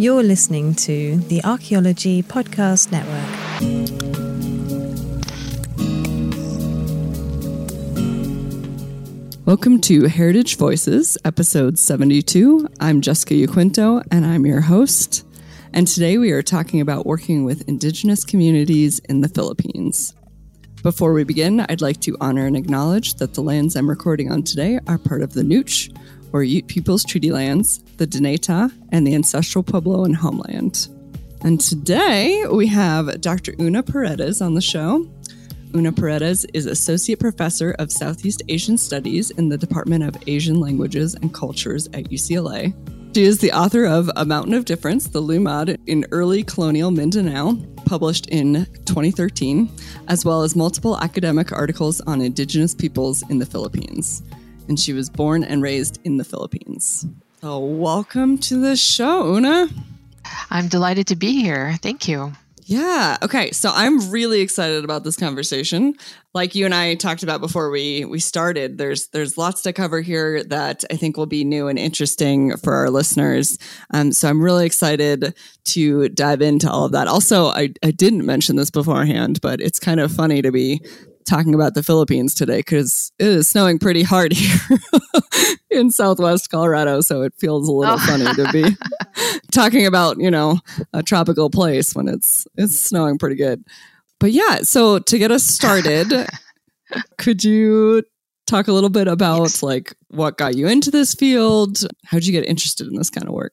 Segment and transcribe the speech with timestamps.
[0.00, 3.20] You're listening to the Archaeology Podcast Network.
[9.44, 12.66] Welcome to Heritage Voices, episode 72.
[12.80, 15.26] I'm Jessica Yaquinto, and I'm your host.
[15.74, 20.14] And today we are talking about working with indigenous communities in the Philippines.
[20.82, 24.44] Before we begin, I'd like to honor and acknowledge that the lands I'm recording on
[24.44, 25.94] today are part of the Nooch,
[26.32, 30.88] or Ute Peoples Treaty Lands, the Dinétah, and the ancestral Puebloan homeland.
[31.42, 33.54] And today we have Dr.
[33.60, 35.08] Oona Paredes on the show.
[35.74, 41.14] Oona Paredes is Associate Professor of Southeast Asian Studies in the Department of Asian Languages
[41.14, 42.74] and Cultures at UCLA.
[43.14, 47.56] She is the author of A Mountain of Difference, the Lumad in Early Colonial Mindanao,
[47.84, 49.68] published in 2013,
[50.06, 54.22] as well as multiple academic articles on Indigenous peoples in the Philippines.
[54.70, 57.04] And she was born and raised in the Philippines.
[57.40, 59.66] So, welcome to the show, Oona.
[60.48, 61.76] I'm delighted to be here.
[61.82, 62.32] Thank you.
[62.66, 63.16] Yeah.
[63.20, 63.50] Okay.
[63.50, 65.94] So I'm really excited about this conversation.
[66.34, 70.00] Like you and I talked about before we we started, there's there's lots to cover
[70.00, 73.58] here that I think will be new and interesting for our listeners.
[73.92, 75.34] Um, so I'm really excited
[75.64, 77.08] to dive into all of that.
[77.08, 80.80] Also, I I didn't mention this beforehand, but it's kind of funny to be
[81.30, 84.58] talking about the Philippines today because it is snowing pretty hard here
[85.70, 87.00] in Southwest Colorado.
[87.00, 87.98] So it feels a little oh.
[87.98, 88.76] funny to be
[89.52, 90.58] talking about, you know,
[90.92, 93.64] a tropical place when it's it's snowing pretty good.
[94.18, 96.12] But yeah, so to get us started,
[97.18, 98.02] could you
[98.46, 99.62] talk a little bit about yes.
[99.62, 101.78] like what got you into this field?
[102.04, 103.52] How did you get interested in this kind of work?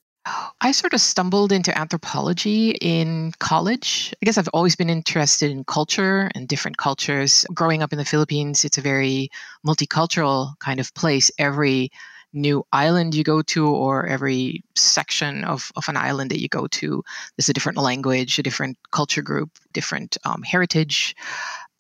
[0.62, 4.14] I sort of stumbled into anthropology in college.
[4.22, 7.46] I guess I've always been interested in culture and different cultures.
[7.54, 9.30] Growing up in the Philippines, it's a very
[9.66, 11.30] multicultural kind of place.
[11.38, 11.92] Every
[12.34, 16.68] new island you go to or every section of, of an island that you go
[16.68, 17.04] to,
[17.36, 21.16] there's a different language, a different culture group, different um, heritage.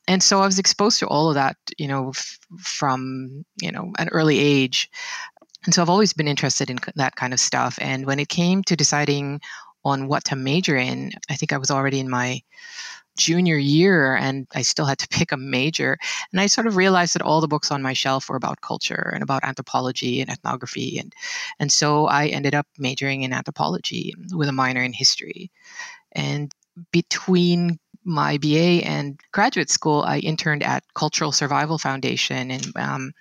[0.07, 3.91] And so I was exposed to all of that, you know, f- from, you know,
[3.99, 4.89] an early age.
[5.65, 7.77] And so I've always been interested in that kind of stuff.
[7.81, 9.41] And when it came to deciding
[9.83, 12.41] on what to major in, I think I was already in my
[13.17, 15.97] junior year and I still had to pick a major.
[16.31, 19.11] And I sort of realized that all the books on my shelf were about culture
[19.13, 20.99] and about anthropology and ethnography.
[20.99, 21.13] And,
[21.59, 25.51] and so I ended up majoring in anthropology with a minor in history.
[26.13, 26.51] And
[26.91, 33.11] between my BA and graduate school, I interned at Cultural Survival Foundation in um,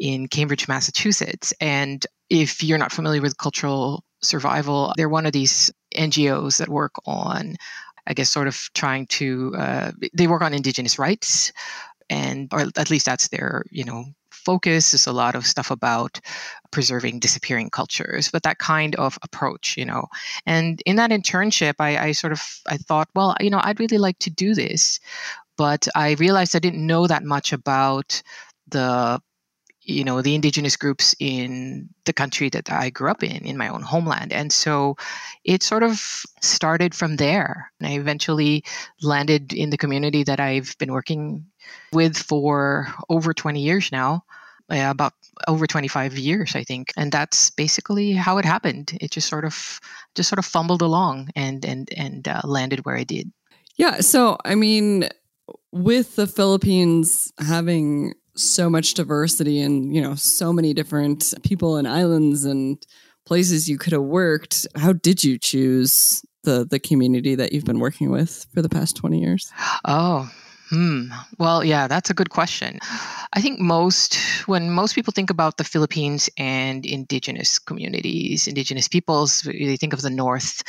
[0.00, 1.52] in Cambridge, Massachusetts.
[1.60, 6.94] And if you're not familiar with cultural survival, they're one of these NGOs that work
[7.06, 7.56] on,
[8.06, 11.52] I guess, sort of trying to, uh, they work on indigenous rights.
[12.08, 16.18] And, or at least that's their, you know, focus is a lot of stuff about
[16.70, 20.06] preserving disappearing cultures but that kind of approach you know
[20.46, 23.98] and in that internship I, I, sort of i thought well you know i'd really
[23.98, 24.98] like to do this
[25.58, 28.22] but i realized i didn't know that much about
[28.68, 29.20] the
[29.90, 33.68] you know the indigenous groups in the country that I grew up in in my
[33.68, 34.32] own homeland.
[34.32, 34.96] And so
[35.44, 37.70] it sort of started from there.
[37.80, 38.64] And I eventually
[39.02, 41.46] landed in the community that I've been working
[41.92, 44.24] with for over 20 years now
[44.70, 45.12] uh, about
[45.48, 46.92] over 25 years I think.
[46.96, 48.96] And that's basically how it happened.
[49.00, 49.80] It just sort of
[50.14, 53.32] just sort of fumbled along and and and uh, landed where I did.
[53.76, 55.08] Yeah so I mean
[55.72, 61.86] with the Philippines having so much diversity and you know so many different people and
[61.88, 62.84] islands and
[63.26, 67.80] places you could have worked how did you choose the the community that you've been
[67.80, 69.50] working with for the past 20 years
[69.84, 70.30] oh
[70.70, 71.06] Hmm.
[71.36, 72.78] Well, yeah, that's a good question.
[73.32, 74.16] I think most,
[74.46, 80.02] when most people think about the Philippines and indigenous communities, indigenous peoples, they think of
[80.02, 80.62] the North.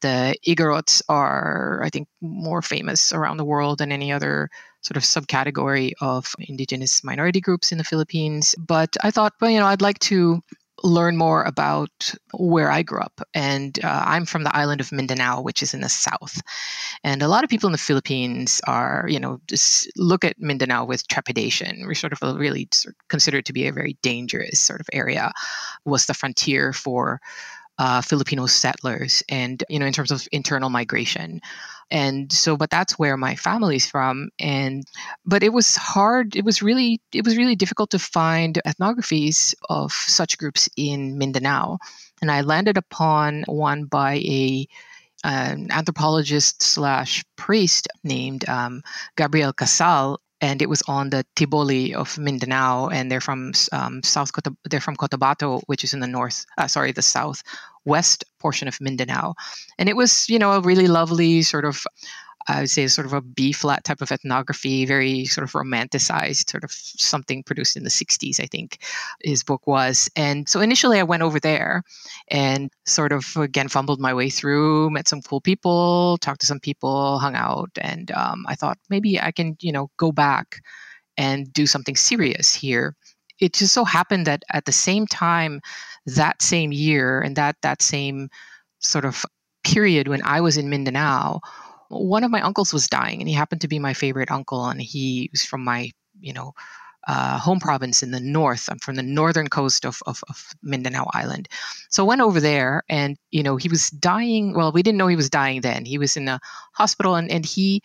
[0.00, 4.48] The Igorots are, I think, more famous around the world than any other
[4.88, 8.54] sort of subcategory of indigenous minority groups in the Philippines.
[8.58, 10.42] But I thought, well, you know, I'd like to
[10.84, 13.20] learn more about where I grew up.
[13.34, 16.40] And uh, I'm from the island of Mindanao, which is in the south.
[17.04, 20.84] And a lot of people in the Philippines are, you know, just look at Mindanao
[20.84, 21.82] with trepidation.
[21.84, 25.32] We're sort of really sort of considered to be a very dangerous sort of area.
[25.84, 27.20] Was the frontier for
[27.78, 31.40] uh, Filipino settlers, and you know, in terms of internal migration.
[31.90, 34.30] And so, but that's where my family's from.
[34.38, 34.84] And
[35.24, 36.36] but it was hard.
[36.36, 41.78] It was really it was really difficult to find ethnographies of such groups in Mindanao.
[42.20, 44.68] And I landed upon one by a
[45.24, 48.82] an anthropologist slash priest named um,
[49.16, 54.32] Gabriel Casal, and it was on the Tiboli of Mindanao, and they're from um, South
[54.32, 57.02] Cota- they're from Cotabato, which is in the north, uh, sorry, the
[57.88, 59.34] southwest portion of Mindanao,
[59.78, 61.84] and it was you know a really lovely sort of
[62.50, 66.50] I would say sort of a B flat type of ethnography, very sort of romanticized,
[66.50, 68.78] sort of something produced in the 60s, I think
[69.22, 70.08] his book was.
[70.16, 71.82] And so initially I went over there
[72.28, 76.60] and sort of again fumbled my way through, met some cool people, talked to some
[76.60, 77.70] people, hung out.
[77.80, 80.62] And um, I thought maybe I can, you know, go back
[81.18, 82.94] and do something serious here.
[83.40, 85.60] It just so happened that at the same time,
[86.06, 88.30] that same year and that that same
[88.80, 89.24] sort of
[89.64, 91.40] period when I was in Mindanao,
[91.88, 94.80] one of my uncles was dying, and he happened to be my favorite uncle, and
[94.80, 95.90] he was from my,
[96.20, 96.52] you know,
[97.06, 98.68] uh, home province in the north.
[98.70, 101.48] I'm from the northern coast of, of, of, Mindanao Island.
[101.88, 104.52] So I went over there and, you know, he was dying.
[104.52, 105.86] Well, we didn't know he was dying then.
[105.86, 106.38] He was in a
[106.74, 107.82] hospital and, and he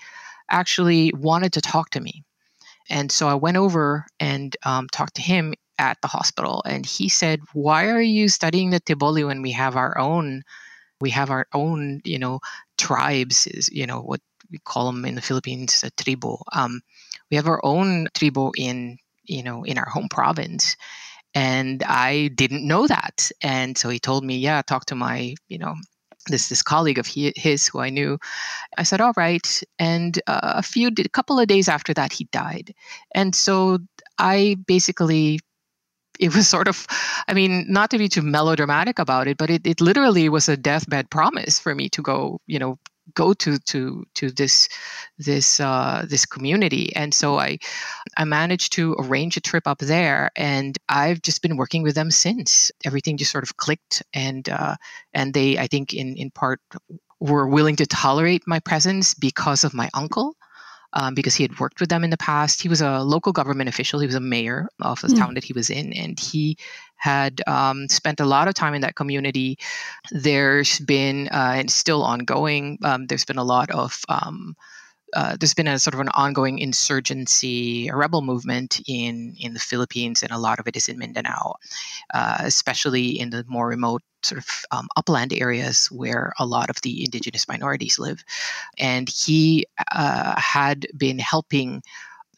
[0.49, 2.23] actually wanted to talk to me.
[2.93, 6.61] And so I went over and um, talked to him at the hospital.
[6.63, 10.43] And he said, Why are you studying the Tiboli when we have our own?
[11.01, 12.39] We have our own, you know,
[12.77, 16.41] tribes is you know what we call them in the Philippines a tribo.
[16.53, 16.81] Um,
[17.31, 20.75] we have our own tribo in you know in our home province,
[21.33, 23.31] and I didn't know that.
[23.41, 25.75] And so he told me, yeah, talk to my you know
[26.27, 28.17] this this colleague of his who I knew.
[28.77, 29.63] I said, all right.
[29.79, 32.73] And uh, a few a couple of days after that, he died.
[33.13, 33.79] And so
[34.17, 35.39] I basically
[36.19, 36.85] it was sort of
[37.27, 40.55] i mean not to be too melodramatic about it but it, it literally was a
[40.55, 42.77] deathbed promise for me to go you know
[43.15, 44.69] go to to to this
[45.17, 46.95] this uh, this community.
[46.95, 47.57] And so i
[48.17, 52.11] i managed to arrange a trip up there and i've just been working with them
[52.11, 52.71] since.
[52.85, 54.75] Everything just sort of clicked and uh,
[55.13, 56.59] and they i think in in part
[57.19, 60.35] were willing to tolerate my presence because of my uncle
[60.93, 62.61] um, because he had worked with them in the past.
[62.61, 63.99] He was a local government official.
[63.99, 65.17] He was a mayor of the mm.
[65.17, 66.57] town that he was in, and he
[66.95, 69.57] had um, spent a lot of time in that community.
[70.11, 74.55] There's been, uh, and still ongoing, um, there's been a lot of um,
[75.13, 79.59] uh, there's been a sort of an ongoing insurgency, a rebel movement in in the
[79.59, 81.55] Philippines, and a lot of it is in Mindanao,
[82.13, 86.81] uh, especially in the more remote sort of um, upland areas where a lot of
[86.81, 88.23] the indigenous minorities live.
[88.77, 91.83] And he uh, had been helping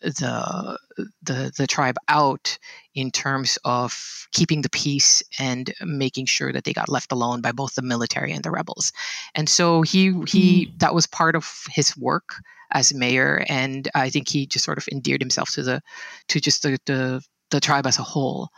[0.06, 0.78] the
[1.24, 2.58] the the tribe out
[2.94, 7.52] in terms of keeping the peace and making sure that they got left alone by
[7.52, 8.92] both the military and the rebels.
[9.34, 10.80] And so he he mm.
[10.80, 12.36] that was part of his work
[12.72, 15.82] as mayor, and I think he just sort of endeared himself to the
[16.30, 18.50] to just the the, the tribe as a whole.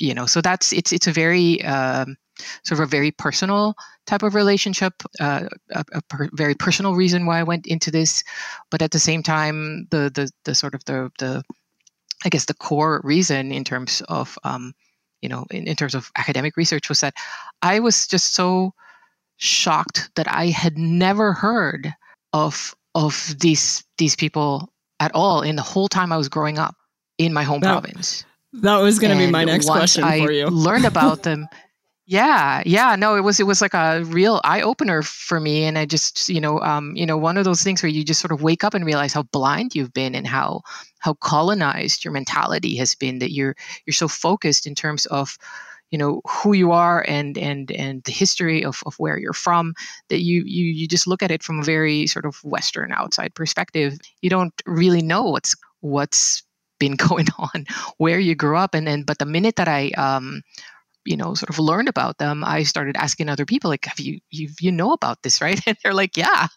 [0.00, 2.16] You know, so that's it's it's a very um,
[2.64, 3.74] sort of a very personal
[4.06, 8.24] type of relationship, uh, a, a per, very personal reason why I went into this,
[8.70, 11.44] but at the same time, the the the sort of the the
[12.24, 14.72] I guess the core reason in terms of um,
[15.20, 17.14] you know in, in terms of academic research was that
[17.62, 18.72] I was just so
[19.36, 21.94] shocked that I had never heard
[22.32, 26.74] of of these these people at all in the whole time I was growing up
[27.18, 28.24] in my home that, province.
[28.52, 30.46] That was going to be my next question I for you.
[30.46, 31.46] learned about them.
[32.06, 35.78] Yeah, yeah, no, it was it was like a real eye opener for me, and
[35.78, 38.32] I just you know um, you know one of those things where you just sort
[38.32, 40.62] of wake up and realize how blind you've been and how
[40.98, 43.54] how colonized your mentality has been that you're
[43.86, 45.38] you're so focused in terms of
[45.92, 49.74] you know who you are and and and the history of, of where you're from
[50.08, 53.34] that you you you just look at it from a very sort of western outside
[53.34, 56.42] perspective you don't really know what's what's
[56.80, 57.64] been going on
[57.98, 60.42] where you grew up and then but the minute that i um
[61.06, 64.20] you know sort of learned about them i started asking other people like have you
[64.30, 65.60] you you know about this right?
[65.66, 66.48] And they're like yeah.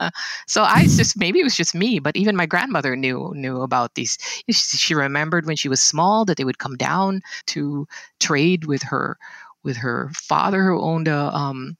[0.48, 3.96] So i just maybe it was just me but even my grandmother knew knew about
[3.96, 4.18] these.
[4.51, 7.88] She remembered when she was small that they would come down to
[8.20, 9.18] trade with her
[9.63, 11.77] with her father who owned a um,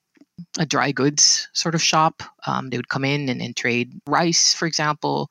[0.60, 2.24] a dry goods sort of shop.
[2.48, 5.30] Um, they would come in and, and trade rice, for example,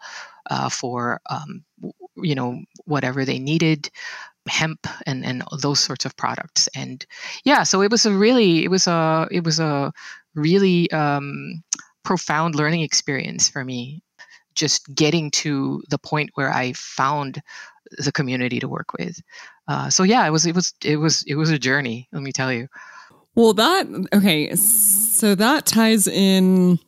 [0.50, 1.64] uh, for um,
[2.22, 3.90] you know whatever they needed
[4.48, 6.68] hemp and and those sorts of products.
[6.74, 7.04] And
[7.44, 9.92] yeah so it was a really it was a it was a
[10.34, 11.62] really um,
[12.02, 14.02] profound learning experience for me
[14.54, 17.42] just getting to the point where i found
[17.98, 19.20] the community to work with.
[19.68, 22.32] Uh, so yeah it was it was it was it was a journey let me
[22.32, 22.68] tell you.
[23.34, 26.78] Well, that okay, so that ties in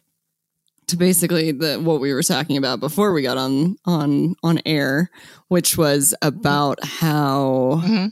[0.88, 5.10] to basically the what we were talking about before we got on on on air,
[5.48, 8.06] which was about how mm-hmm.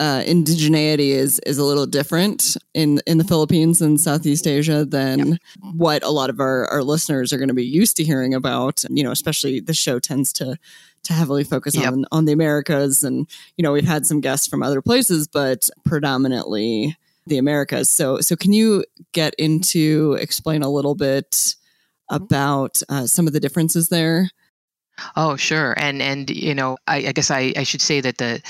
[0.00, 5.28] uh, indigeneity is is a little different in in the Philippines and Southeast Asia than
[5.28, 5.38] yep.
[5.76, 8.84] what a lot of our, our listeners are going to be used to hearing about.
[8.88, 10.56] You know, especially the show tends to
[11.04, 11.92] to heavily focus yep.
[11.92, 15.68] on on the Americas, and you know we've had some guests from other places, but
[15.84, 17.88] predominantly the Americas.
[17.88, 21.56] So so can you get into explain a little bit
[22.10, 24.30] about uh, some of the differences there?
[25.16, 25.74] Oh, sure.
[25.76, 28.40] And and you know, I, I guess I, I should say that the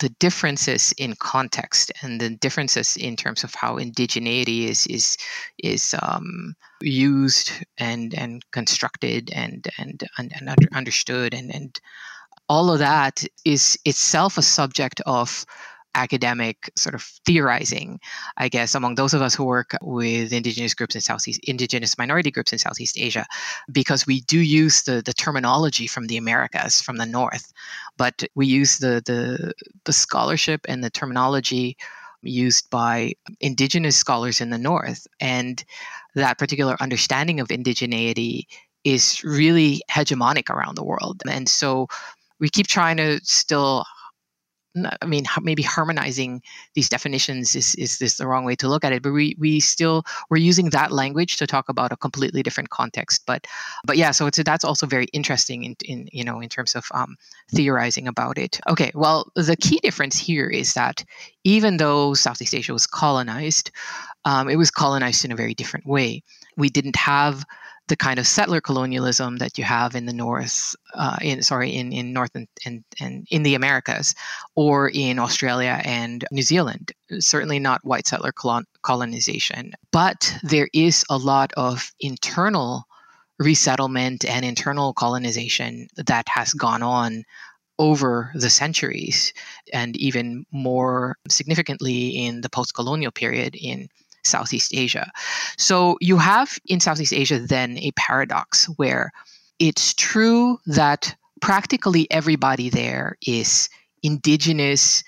[0.00, 5.16] the differences in context and the differences in terms of how indigeneity is is
[5.58, 11.80] is um, used and and constructed and and and, and under, understood and and
[12.48, 15.46] all of that is itself a subject of
[15.94, 18.00] academic sort of theorizing,
[18.36, 22.30] I guess, among those of us who work with indigenous groups in Southeast, indigenous minority
[22.30, 23.26] groups in Southeast Asia,
[23.70, 27.52] because we do use the, the terminology from the Americas, from the North,
[27.96, 29.52] but we use the, the,
[29.84, 31.76] the scholarship and the terminology
[32.22, 35.06] used by indigenous scholars in the North.
[35.20, 35.62] And
[36.14, 38.46] that particular understanding of indigeneity
[38.84, 41.22] is really hegemonic around the world.
[41.28, 41.88] And so
[42.38, 43.84] we keep trying to still
[45.00, 46.42] I mean, maybe harmonizing
[46.74, 49.60] these definitions is, is this the wrong way to look at it, but we, we
[49.60, 53.22] still, we're using that language to talk about a completely different context.
[53.24, 53.46] But,
[53.84, 56.86] but yeah, so it's, that's also very interesting in, in, you know, in terms of
[56.92, 57.16] um,
[57.52, 58.60] theorizing about it.
[58.68, 58.90] Okay.
[58.94, 61.04] Well, the key difference here is that
[61.44, 63.70] even though Southeast Asia was colonized,
[64.24, 66.22] um, it was colonized in a very different way.
[66.56, 67.44] We didn't have
[67.88, 71.92] the kind of settler colonialism that you have in the North, uh, in sorry, in
[71.92, 74.14] in North and, and and in the Americas,
[74.54, 76.92] or in Australia and New Zealand.
[77.20, 82.86] Certainly not white settler colon- colonization, but there is a lot of internal
[83.38, 87.24] resettlement and internal colonization that has gone on
[87.78, 89.32] over the centuries,
[89.72, 93.88] and even more significantly in the post-colonial period in
[94.24, 95.10] Southeast Asia.
[95.56, 99.12] So you have in Southeast Asia then a paradox where
[99.58, 103.68] it's true that practically everybody there is
[104.02, 105.04] indigenous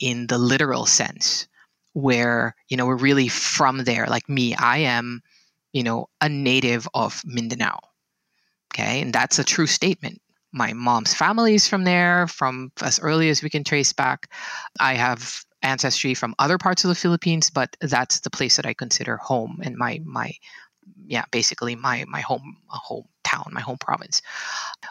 [0.00, 1.46] in the literal sense
[1.92, 4.06] where you know we're really from there.
[4.06, 5.22] Like me i am
[5.72, 7.78] you know a native of mindanao
[8.74, 9.00] okay?
[9.00, 10.20] And that's a true statement.
[10.52, 14.30] My mom's family is from there from as early as we can trace back.
[14.80, 18.74] I have ancestry from other parts of the Philippines, but that's the place that I
[18.74, 20.32] consider home and my my
[21.06, 24.22] yeah basically my my home hometown, my home province.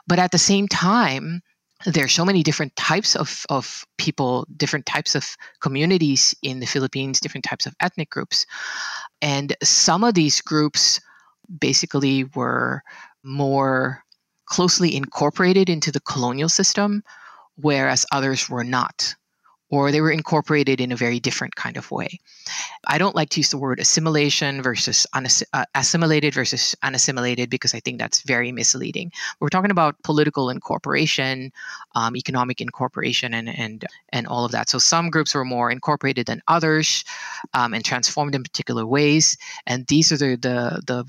[0.08, 1.42] But at the same time,
[1.86, 6.66] there are so many different types of, of people, different types of communities in the
[6.66, 8.46] Philippines, different types of ethnic groups.
[9.22, 11.02] And some of these groups
[11.60, 12.84] basically were
[13.24, 14.04] more
[14.46, 17.04] closely incorporated into the colonial system,
[17.56, 19.16] whereas others were not
[19.74, 22.20] or they were incorporated in a very different kind of way.
[22.86, 27.74] I don't like to use the word assimilation versus unass- uh, assimilated versus unassimilated because
[27.74, 29.12] I think that's very misleading.
[29.40, 31.52] We're talking about political incorporation,
[31.96, 34.70] um, economic incorporation, and and and all of that.
[34.70, 37.04] So some groups were more incorporated than others,
[37.56, 39.38] um, and transformed in particular ways.
[39.66, 41.06] And these are the the the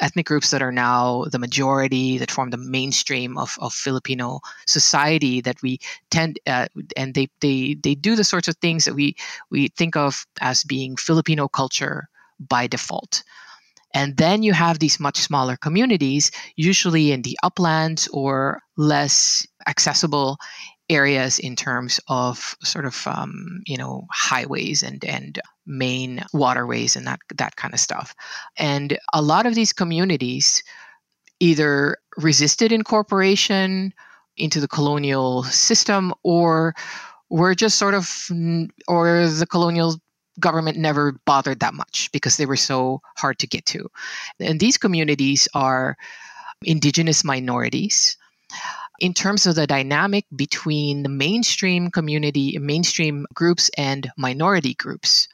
[0.00, 5.40] ethnic groups that are now the majority that form the mainstream of, of Filipino society
[5.40, 5.78] that we
[6.10, 9.14] tend uh, and they, they they do the sorts of things that we
[9.50, 12.08] we think of as being Filipino culture
[12.38, 13.22] by default.
[13.94, 20.38] And then you have these much smaller communities, usually in the uplands or less accessible
[20.92, 27.06] areas in terms of sort of um, you know highways and and main waterways and
[27.06, 28.14] that that kind of stuff.
[28.56, 30.62] And a lot of these communities
[31.40, 33.92] either resisted incorporation
[34.36, 36.74] into the colonial system or
[37.30, 38.28] were just sort of
[38.88, 39.96] or the colonial
[40.40, 43.88] government never bothered that much because they were so hard to get to.
[44.40, 45.96] And these communities are
[46.64, 48.16] indigenous minorities
[49.00, 55.28] in terms of the dynamic between the mainstream community, mainstream groups, and minority groups.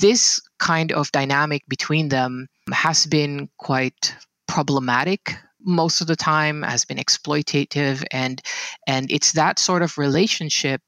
[0.00, 4.14] This kind of dynamic between them has been quite
[4.46, 8.40] problematic most of the time has been exploitative and
[8.86, 10.80] and it's that sort of relationship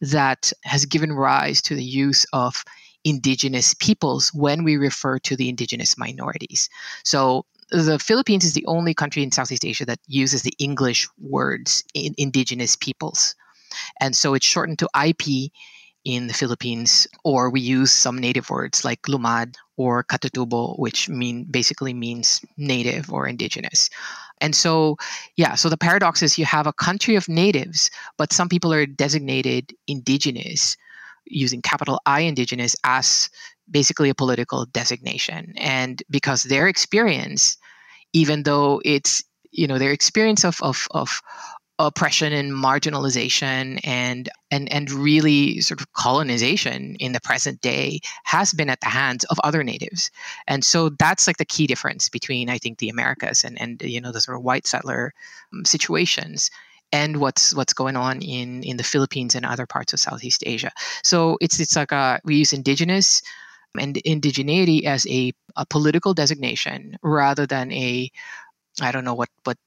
[0.00, 2.64] that has given rise to the use of
[3.04, 6.68] indigenous peoples when we refer to the indigenous minorities
[7.04, 11.84] so the Philippines is the only country in Southeast Asia that uses the English words
[11.94, 13.34] in indigenous peoples.
[14.00, 15.50] And so it's shortened to IP
[16.04, 21.44] in the Philippines, or we use some native words like lumad or katutubo, which mean
[21.50, 23.90] basically means native or indigenous.
[24.40, 24.96] And so,
[25.36, 28.86] yeah, so the paradox is you have a country of natives, but some people are
[28.86, 30.76] designated indigenous
[31.26, 33.28] using capital I indigenous as
[33.70, 35.52] basically a political designation.
[35.56, 37.56] And because their experience,
[38.12, 41.20] even though it's, you know, their experience of, of, of
[41.78, 48.52] oppression and marginalization and and and really sort of colonization in the present day has
[48.52, 50.10] been at the hands of other natives
[50.48, 54.00] and so that's like the key difference between i think the americas and and you
[54.00, 55.14] know the sort of white settler
[55.52, 56.50] um, situations
[56.90, 60.72] and what's what's going on in in the philippines and other parts of southeast asia
[61.04, 63.22] so it's it's like a we use indigenous
[63.78, 68.10] and indigeneity as a, a political designation rather than a
[68.80, 69.58] I don't know what what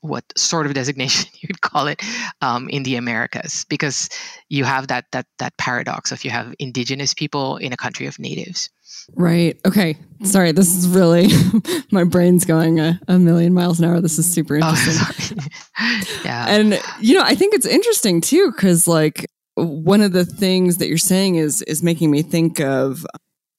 [0.00, 2.02] what sort of designation you'd call it
[2.40, 4.08] um, in the Americas, because
[4.48, 8.18] you have that that that paradox of you have indigenous people in a country of
[8.18, 8.70] natives.
[9.14, 9.60] Right.
[9.64, 9.96] Okay.
[10.24, 11.28] Sorry, this is really
[11.90, 14.00] my brain's going a, a, million miles an hour.
[14.00, 15.38] This is super oh, interesting.
[15.78, 16.46] Oh, yeah.
[16.48, 20.88] And you know, I think it's interesting too cuz like one of the things that
[20.88, 23.06] you're saying is is making me think of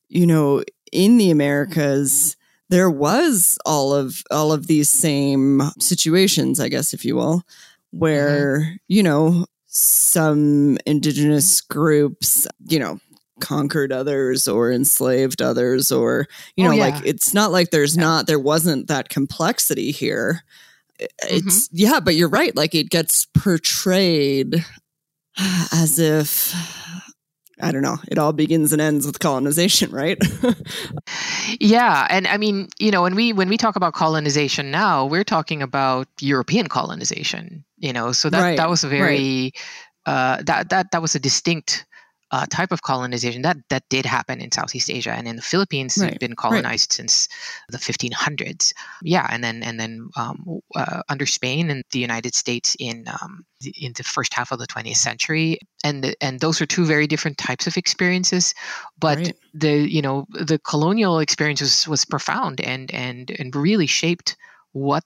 [0.10, 2.38] you know, in the Americas
[2.70, 7.44] there was all of all of these same situations, I guess, if you will,
[7.92, 8.76] where mm-hmm.
[8.88, 13.00] you know some indigenous groups, you know,
[13.40, 16.86] conquered others or enslaved others, or you oh, know, yeah.
[16.88, 18.04] like it's not like there's yeah.
[18.04, 20.44] not there wasn't that complexity here.
[21.00, 21.76] It's mm-hmm.
[21.78, 22.56] yeah, but you're right.
[22.56, 24.66] Like it gets portrayed
[25.72, 26.54] as if
[27.60, 27.98] I don't know.
[28.08, 30.18] It all begins and ends with colonization, right?
[31.60, 35.24] yeah, and I mean, you know, when we when we talk about colonization now, we're
[35.24, 37.66] talking about European colonization.
[37.78, 38.58] You know, so that right.
[38.58, 39.54] that was a very
[40.06, 40.14] right.
[40.14, 41.87] uh, that that that was a distinct
[42.32, 45.98] uh, type of colonization that that did happen in Southeast Asia and in the Philippines.
[45.98, 46.20] Right.
[46.20, 46.94] been colonized right.
[46.94, 47.30] since
[47.70, 48.74] the 1500s.
[49.02, 53.46] Yeah, and then and then um, uh, under Spain and the United States in um,
[53.62, 55.60] the, in the first half of the 20th century.
[55.84, 58.54] And and those are two very different types of experiences.
[59.00, 59.34] But right.
[59.54, 64.36] the you know the colonial experience was, was profound and and and really shaped
[64.74, 65.04] what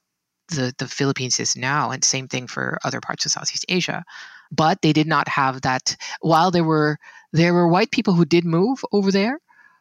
[0.48, 4.04] the, the Philippines is now, and same thing for other parts of Southeast Asia
[4.52, 5.96] but they did not have that.
[6.20, 6.98] While there were
[7.32, 9.40] there were white people who did move over there,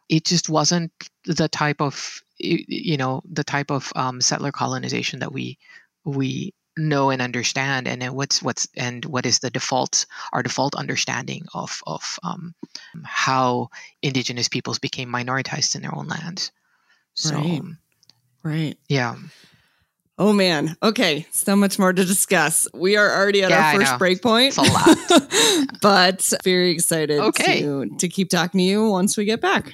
[0.09, 0.91] it just wasn't
[1.25, 5.59] the type of you know the type of um, settler colonization that we
[6.05, 11.45] we know and understand and what's what's and what is the default our default understanding
[11.53, 12.55] of of um,
[13.03, 13.69] how
[14.01, 16.51] indigenous peoples became minoritized in their own lands
[17.13, 17.61] so right,
[18.43, 18.77] right.
[18.87, 19.15] yeah
[20.21, 20.77] Oh man.
[20.83, 21.25] Okay.
[21.31, 22.67] So much more to discuss.
[22.75, 24.55] We are already at yeah, our first break point.
[24.55, 25.77] It's a lot.
[25.81, 27.61] but very excited okay.
[27.63, 29.73] to, to keep talking to you once we get back.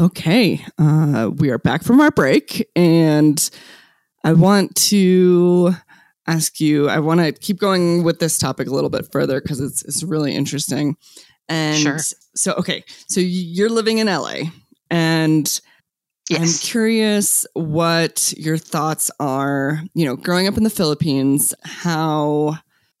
[0.00, 3.50] Okay, uh, we are back from our break, and
[4.24, 5.74] I want to
[6.26, 6.88] ask you.
[6.88, 10.02] I want to keep going with this topic a little bit further because it's it's
[10.02, 10.96] really interesting.
[11.48, 11.98] And sure.
[12.34, 14.42] so, okay, so you're living in LA,
[14.90, 15.60] and
[16.28, 16.40] yes.
[16.40, 19.82] I'm curious what your thoughts are.
[19.94, 22.58] You know, growing up in the Philippines, how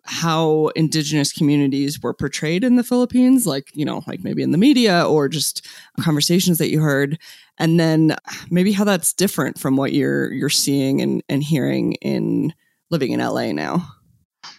[0.08, 4.58] how indigenous communities were portrayed in the Philippines, like, you know, like maybe in the
[4.58, 5.66] media or just
[6.00, 7.18] conversations that you heard.
[7.58, 8.16] And then
[8.50, 12.54] maybe how that's different from what you're you're seeing and, and hearing in
[12.90, 13.86] living in LA now.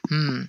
[0.08, 0.44] Hmm.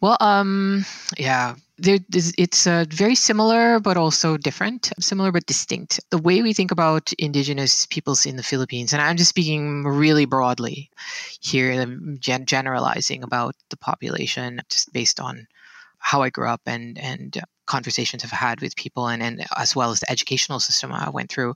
[0.00, 0.84] Well, um,
[1.16, 4.92] yeah, it's uh, very similar, but also different.
[5.00, 6.00] Similar but distinct.
[6.10, 10.24] The way we think about indigenous peoples in the Philippines, and I'm just speaking really
[10.24, 10.90] broadly
[11.40, 11.84] here,
[12.18, 15.46] gen- generalizing about the population, just based on
[16.02, 19.92] how I grew up and and conversations I've had with people and, and as well
[19.92, 21.54] as the educational system I went through,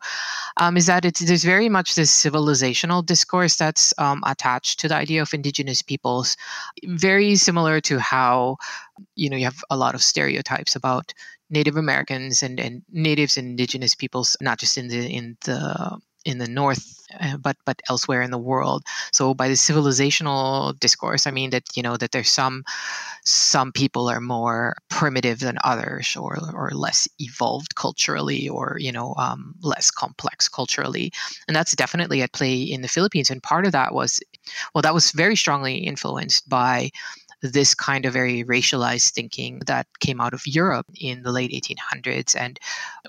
[0.57, 4.95] um, is that it's there's very much this civilizational discourse that's um, attached to the
[4.95, 6.37] idea of indigenous peoples,
[6.85, 8.57] very similar to how
[9.17, 11.13] you know you have a lot of stereotypes about
[11.51, 16.39] Native Americans and, and natives and indigenous peoples, not just in the in the in
[16.39, 18.83] the north uh, but but elsewhere in the world.
[19.13, 22.65] So by the civilizational discourse i mean that you know that there's some
[23.25, 29.15] some people are more primitive than others or or less evolved culturally or you know
[29.19, 31.13] um, less complex culturally.
[31.47, 33.31] And that's definitely at play in the philippines.
[33.31, 34.21] And part of that was
[34.75, 36.91] well that was very strongly influenced by
[37.43, 42.35] this kind of very racialized thinking that came out of Europe in the late 1800s
[42.35, 42.59] and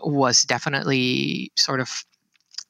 [0.03, 2.03] was definitely sort of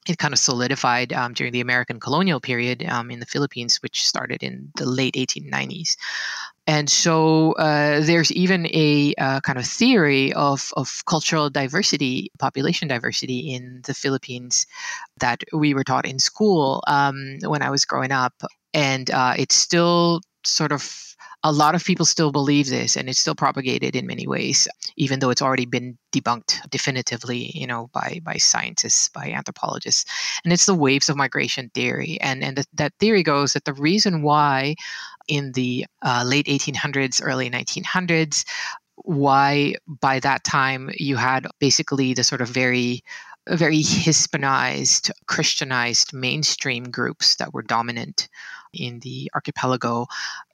[0.08, 4.06] it kind of solidified um, during the American colonial period um, in the Philippines, which
[4.06, 5.96] started in the late 1890s.
[6.66, 12.88] And so uh, there's even a uh, kind of theory of, of cultural diversity, population
[12.88, 14.66] diversity in the Philippines
[15.18, 18.34] that we were taught in school um, when I was growing up.
[18.74, 23.20] And uh, it's still sort of a lot of people still believe this and it's
[23.20, 28.20] still propagated in many ways even though it's already been debunked definitively you know by
[28.24, 30.04] by scientists by anthropologists.
[30.44, 32.18] And it's the waves of migration theory.
[32.20, 34.74] And and that theory goes that the reason why
[35.28, 38.44] in the uh, late 1800s early 1900s
[39.04, 43.02] why by that time you had basically the sort of very
[43.50, 48.28] very Hispanized, Christianized mainstream groups that were dominant
[48.72, 50.06] in the archipelago.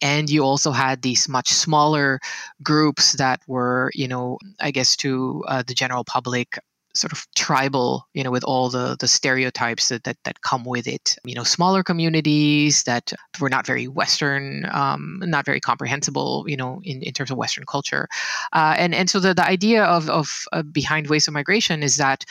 [0.02, 2.20] And you also had these much smaller
[2.62, 6.58] groups that were, you know, I guess to uh, the general public,
[6.94, 10.86] sort of tribal, you know, with all the the stereotypes that, that that come with
[10.86, 11.16] it.
[11.24, 16.80] You know, smaller communities that were not very Western, um, not very comprehensible, you know,
[16.84, 18.08] in, in terms of Western culture.
[18.52, 21.96] Uh, and and so the, the idea of of uh, behind waves of migration is
[21.96, 22.24] that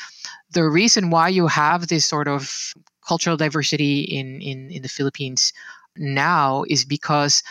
[0.52, 2.74] the reason why you have this sort of
[3.08, 5.54] cultural diversity in, in, in the Philippines
[5.98, 7.44] now is because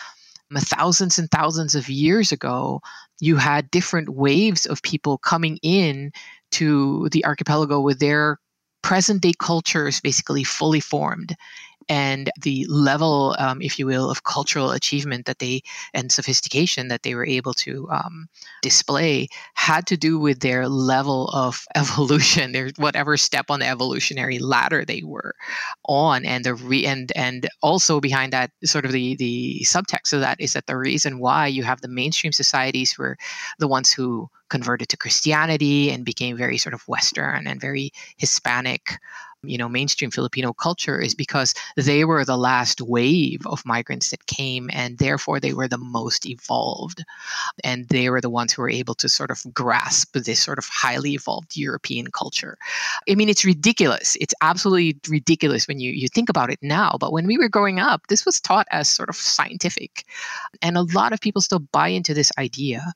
[0.59, 2.81] thousands and thousands of years ago,
[3.21, 6.13] you had different waves of people coming in
[6.51, 8.39] to the archipelago with their
[8.83, 11.35] present day cultures basically fully formed
[11.93, 15.61] and the level, um, if you will, of cultural achievement that they
[15.93, 18.29] and sophistication that they were able to um,
[18.63, 24.39] display had to do with their level of evolution, their whatever step on the evolutionary
[24.39, 25.35] ladder they were
[25.85, 30.21] on, and the re- and and also behind that, sort of the the subtext of
[30.21, 33.19] that is that the reason why you have the mainstream societies were
[33.59, 38.99] the ones who converted to Christianity and became very sort of Western and very Hispanic
[39.43, 44.27] you know mainstream filipino culture is because they were the last wave of migrants that
[44.27, 47.05] came and therefore they were the most evolved.
[47.65, 50.67] And they were the ones who were able to sort of grasp this sort of
[50.67, 52.57] highly evolved european culture.
[53.09, 54.17] I mean it's ridiculous.
[54.21, 57.79] It's absolutely ridiculous when you you think about it now but when we were growing
[57.79, 60.05] up this was taught as sort of scientific.
[60.61, 62.93] And a lot of people still buy into this idea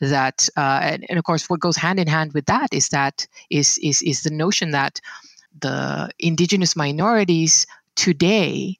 [0.00, 3.26] that uh, and, and of course what goes hand in hand with that is that
[3.50, 5.00] is is is the notion that
[5.60, 8.78] the indigenous minorities today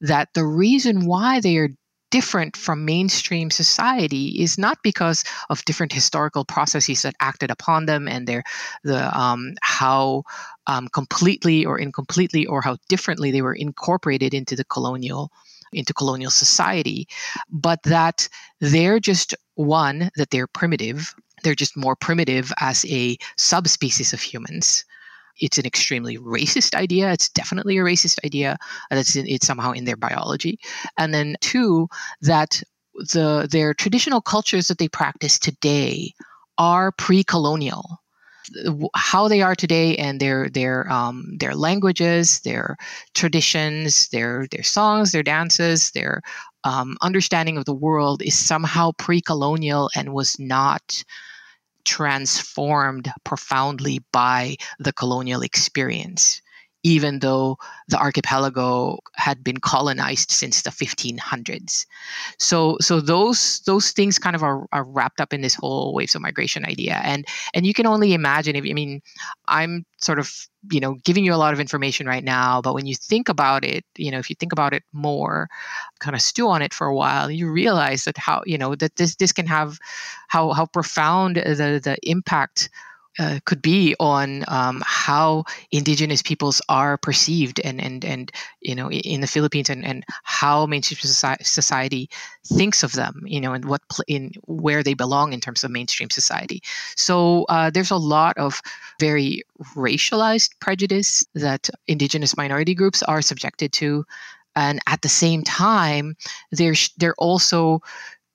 [0.00, 1.70] that the reason why they are
[2.10, 8.06] different from mainstream society is not because of different historical processes that acted upon them
[8.06, 8.44] and their
[8.84, 10.22] the um, how
[10.66, 15.32] um, completely or incompletely or how differently they were incorporated into the colonial
[15.72, 17.08] into colonial society
[17.50, 18.28] but that
[18.60, 21.14] they're just one that they're primitive.
[21.42, 24.84] They're just more primitive as a subspecies of humans
[25.38, 27.12] it's an extremely racist idea.
[27.12, 28.56] It's definitely a racist idea.
[28.90, 30.58] That's in, it's somehow in their biology.
[30.98, 31.88] And then two,
[32.22, 32.62] that
[32.94, 36.12] the their traditional cultures that they practice today
[36.58, 38.00] are pre-colonial
[38.94, 42.76] how they are today and their their um, their languages, their
[43.14, 46.22] traditions, their their songs, their dances, their
[46.64, 51.02] um, understanding of the world is somehow pre-colonial and was not
[51.86, 56.42] transformed profoundly by the colonial experience
[56.86, 61.84] even though the archipelago had been colonized since the 1500s.
[62.38, 66.14] So, so those those things kind of are, are wrapped up in this whole waves
[66.14, 68.54] of migration idea, and and you can only imagine.
[68.54, 69.02] If I mean,
[69.48, 70.32] I'm sort of
[70.70, 73.64] you know giving you a lot of information right now, but when you think about
[73.64, 75.48] it, you know, if you think about it more,
[75.98, 78.94] kind of stew on it for a while, you realize that how you know that
[78.94, 79.80] this this can have
[80.28, 82.70] how how profound the the impact
[83.18, 88.90] uh, could be on um, how indigenous peoples are perceived and and and you know
[88.90, 90.98] in the Philippines and, and how mainstream
[91.42, 92.10] society
[92.44, 96.10] thinks of them you know and what in where they belong in terms of mainstream
[96.10, 96.62] society.
[96.96, 98.60] So uh, there's a lot of
[99.00, 99.42] very
[99.74, 104.04] racialized prejudice that indigenous minority groups are subjected to
[104.56, 106.16] and at the same time
[106.50, 107.80] they're they're also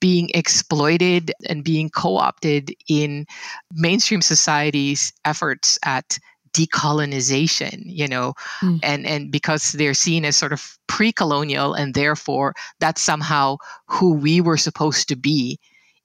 [0.02, 3.26] being exploited and being co-opted in
[3.74, 6.20] mainstream society's efforts at
[6.54, 8.78] decolonization you know mm.
[8.84, 14.42] and and because they're seen as sort of pre-colonial and therefore that's somehow who we
[14.42, 15.58] were supposed to be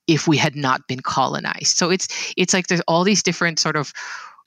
[0.07, 3.75] if we had not been colonized so it's it's like there's all these different sort
[3.75, 3.93] of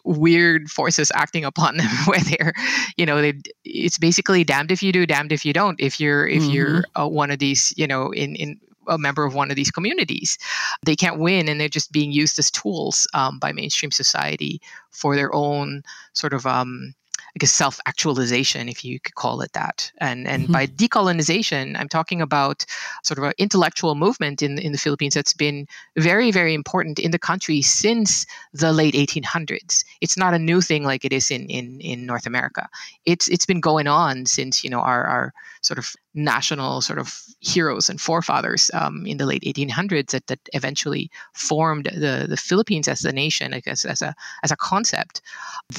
[0.05, 2.53] weird forces acting upon them where they're
[2.95, 3.33] you know they
[3.65, 6.51] it's basically damned if you do damned if you don't if you're if mm-hmm.
[6.51, 8.57] you're uh, one of these you know in in
[8.89, 10.38] a member of one of these communities.
[10.84, 15.15] They can't win, and they're just being used as tools um, by mainstream society for
[15.15, 16.93] their own sort of um,
[17.36, 19.91] I guess self actualization, if you could call it that.
[19.99, 20.54] And and mm-hmm.
[20.54, 22.65] by decolonization, I'm talking about
[23.04, 27.12] sort of an intellectual movement in in the Philippines that's been very very important in
[27.12, 29.84] the country since the late 1800s.
[30.02, 32.67] It's not a new thing like it is in in in North America.
[33.06, 37.22] It's it's been going on since you know our our sort of national sort of
[37.41, 42.88] heroes and forefathers um, in the late 1800s that, that eventually formed the, the Philippines
[42.88, 45.22] as a nation, I as a, as a concept.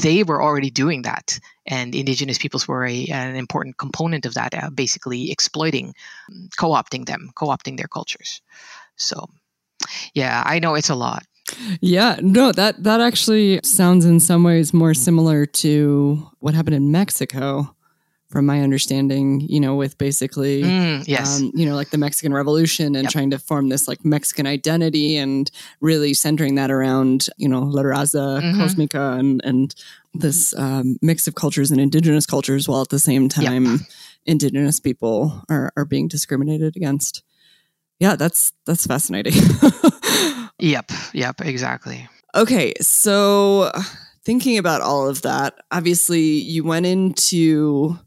[0.00, 1.38] They were already doing that.
[1.66, 5.94] And indigenous peoples were a, an important component of that, uh, basically exploiting,
[6.58, 8.42] co opting them, co opting their cultures.
[8.96, 9.28] So,
[10.14, 11.24] yeah, I know it's a lot.
[11.80, 16.92] Yeah, no, that that actually sounds in some ways more similar to what happened in
[16.92, 17.74] Mexico
[18.30, 21.40] from my understanding, you know, with basically, mm, yes.
[21.40, 23.12] Um, you know, like the Mexican Revolution and yep.
[23.12, 27.82] trying to form this like Mexican identity and really centering that around, you know, La
[27.82, 28.60] Raza, mm-hmm.
[28.60, 29.74] Cosmica, and and
[30.14, 33.80] this um, mix of cultures and indigenous cultures, while at the same time, yep.
[34.26, 37.24] indigenous people are are being discriminated against.
[37.98, 39.34] Yeah, that's that's fascinating.
[40.60, 42.08] yep, yep, exactly.
[42.36, 43.72] Okay, so
[44.24, 47.98] thinking about all of that, obviously you went into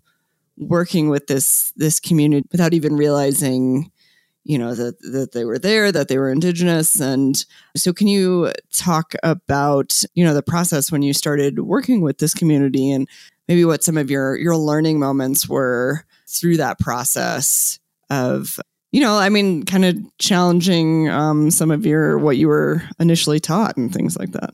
[0.57, 3.91] working with this this community without even realizing
[4.43, 6.99] you know that that they were there that they were indigenous.
[6.99, 7.43] And
[7.75, 12.33] so can you talk about you know the process when you started working with this
[12.33, 13.07] community and
[13.47, 18.59] maybe what some of your your learning moments were through that process of
[18.91, 23.39] you know i mean kind of challenging um, some of your what you were initially
[23.39, 24.51] taught and things like that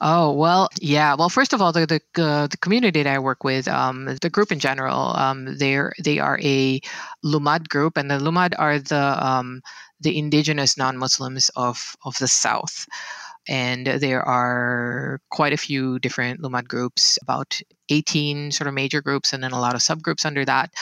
[0.00, 1.14] Oh well, yeah.
[1.14, 4.30] Well, first of all, the the, uh, the community that I work with, um, the
[4.30, 6.80] group in general, um, they're they are a
[7.24, 9.62] Lumad group, and the Lumad are the um,
[10.00, 12.86] the indigenous non-Muslims of of the South.
[13.46, 17.60] And there are quite a few different Lumad groups, about
[17.90, 20.72] 18 sort of major groups, and then a lot of subgroups under that.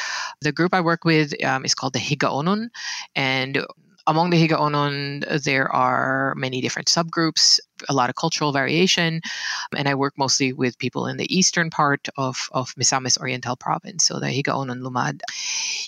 [0.42, 2.68] The group I work with um, is called the Higaunon,
[3.16, 3.66] and
[4.06, 9.20] among the Higaunon, there are many different subgroups, a lot of cultural variation,
[9.76, 14.04] and I work mostly with people in the eastern part of, of Misamis Oriental Province,
[14.04, 15.20] so the Higaunon Lumad.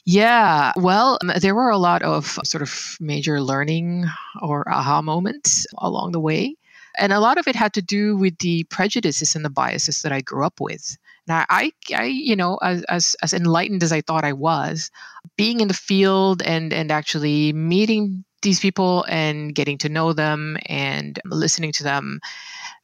[0.05, 4.05] Yeah, well, um, there were a lot of sort of major learning
[4.41, 6.57] or aha moments along the way.
[6.97, 10.13] And a lot of it had to do with the prejudices and the biases that
[10.13, 10.97] I grew up with.
[11.27, 14.91] Now, I, I, you know, as, as, as enlightened as I thought I was,
[15.37, 20.59] being in the field and and actually meeting these people and getting to know them
[20.67, 22.21] and listening to them,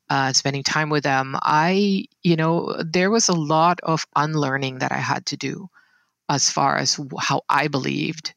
[0.09, 4.91] uh, spending time with them, I, you know, there was a lot of unlearning that
[4.91, 5.69] I had to do
[6.31, 8.35] as far as how I believed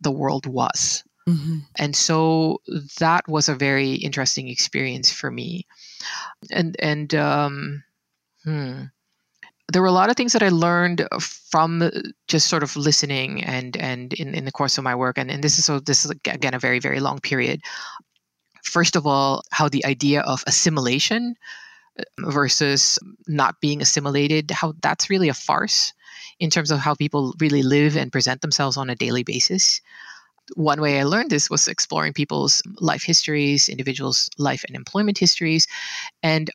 [0.00, 1.02] the world was.
[1.28, 1.58] Mm-hmm.
[1.76, 2.60] And so
[2.98, 5.66] that was a very interesting experience for me.
[6.50, 7.84] And and um,
[8.44, 8.84] hmm
[9.72, 11.90] there were a lot of things that I learned from
[12.28, 15.18] just sort of listening and and in, in the course of my work.
[15.18, 17.60] And, and this is so this is again a very, very long period.
[18.64, 21.34] First of all, how the idea of assimilation
[21.98, 25.92] uh, versus not being assimilated, how that's really a farce
[26.38, 29.80] in terms of how people really live and present themselves on a daily basis.
[30.56, 35.66] One way I learned this was exploring people's life histories, individuals' life and employment histories,
[36.22, 36.50] and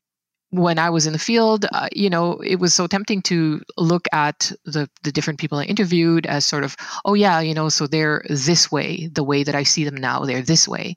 [0.50, 4.06] when I was in the field, uh, you know, it was so tempting to look
[4.12, 7.86] at the the different people I interviewed as sort of, oh yeah, you know, so
[7.86, 10.94] they're this way, the way that I see them now, they're this way.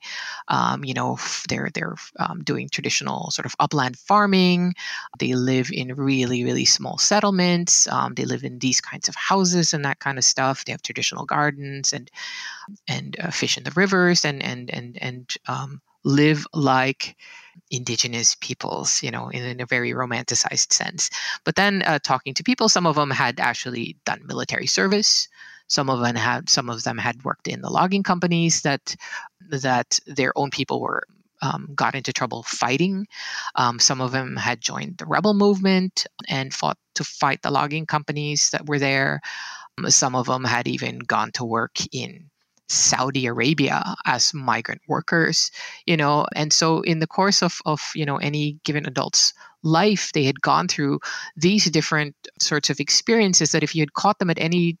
[0.48, 4.74] Um, you know, they're they're um, doing traditional sort of upland farming.
[5.18, 7.88] They live in really really small settlements.
[7.88, 10.64] Um, they live in these kinds of houses and that kind of stuff.
[10.64, 12.08] They have traditional gardens and
[12.86, 17.16] and uh, fish in the rivers and and and and um, live like
[17.70, 21.10] indigenous peoples, you know, in, in a very romanticized sense.
[21.44, 25.28] But then uh, talking to people, some of them had actually done military service.
[25.68, 28.96] Some of them had some of them had worked in the logging companies that
[29.48, 31.04] that their own people were
[31.42, 33.06] um, got into trouble fighting.
[33.54, 37.86] Um, some of them had joined the rebel movement and fought to fight the logging
[37.86, 39.20] companies that were there.
[39.78, 42.29] Um, some of them had even gone to work in
[42.70, 45.50] Saudi Arabia as migrant workers,
[45.86, 50.12] you know, and so in the course of, of you know any given adult's life,
[50.12, 51.00] they had gone through
[51.36, 54.78] these different sorts of experiences that if you had caught them at any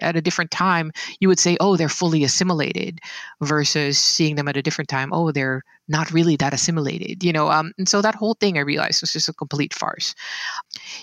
[0.00, 3.00] at a different time, you would say, oh, they're fully assimilated,
[3.42, 7.50] versus seeing them at a different time, oh, they're not really that assimilated, you know.
[7.50, 10.14] Um, and so that whole thing I realized was just a complete farce.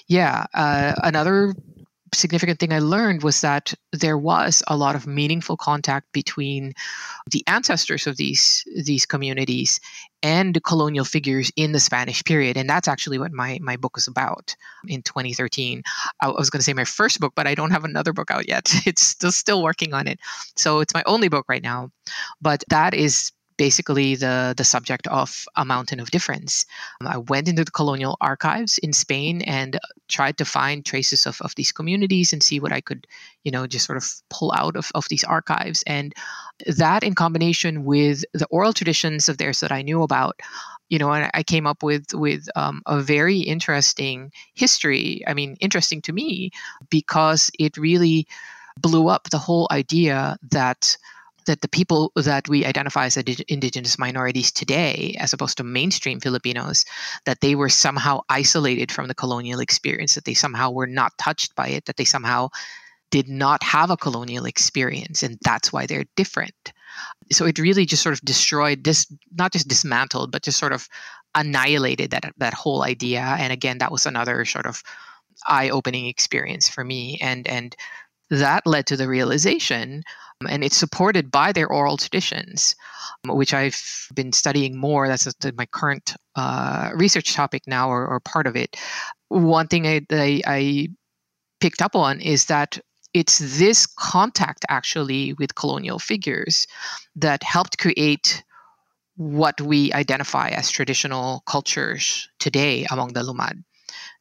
[0.08, 1.54] Yeah, uh, another
[2.13, 6.74] significant thing I learned was that there was a lot of meaningful contact between
[7.30, 9.80] the ancestors of these these communities
[10.24, 13.95] and the colonial figures in the Spanish period, and that's actually what my my book
[13.97, 14.56] is about.
[14.88, 15.84] In 2013,
[16.21, 18.47] I was going to say my first book, but I don't have another book out
[18.47, 18.74] yet.
[18.86, 20.19] It's still still working on it,
[20.56, 21.91] so it's my only book right now.
[22.41, 26.65] But that is basically the, the subject of A Mountain of Difference.
[27.00, 31.39] Um, I went into the colonial archives in Spain and tried to find traces of,
[31.41, 33.06] of these communities and see what I could,
[33.43, 35.84] you know, just sort of pull out of, of these archives.
[35.86, 36.12] And
[36.65, 40.39] that in combination with the oral traditions of theirs that I knew about,
[40.89, 45.21] you know, and I came up with with um, a very interesting history.
[45.28, 46.50] I mean, interesting to me
[46.89, 48.26] because it really
[48.80, 50.97] blew up the whole idea that
[51.45, 56.86] that the people that we identify as indigenous minorities today, as opposed to mainstream Filipinos,
[57.25, 61.56] that they were somehow isolated from the colonial experience, that they somehow were not touched
[61.56, 62.49] by it, that they somehow
[63.10, 66.73] did not have a colonial experience, and that's why they're different.
[67.32, 70.88] So it really just sort of destroyed this, not just dismantled, but just sort of
[71.36, 73.21] annihilated that that whole idea.
[73.21, 74.84] And again, that was another sort of
[75.47, 77.75] eye-opening experience for me, and and
[78.32, 80.04] that led to the realization
[80.41, 82.76] um, and it's supported by their oral traditions,
[83.24, 85.08] um, which I've been studying more.
[85.08, 88.78] That's uh, my current uh, research topic now, or, or, part of it.
[89.28, 90.88] One thing I, I, I
[91.60, 92.80] picked up on is that
[93.13, 96.65] it's this contact actually with colonial figures
[97.15, 98.44] that helped create
[99.17, 103.63] what we identify as traditional cultures today among the Lumad.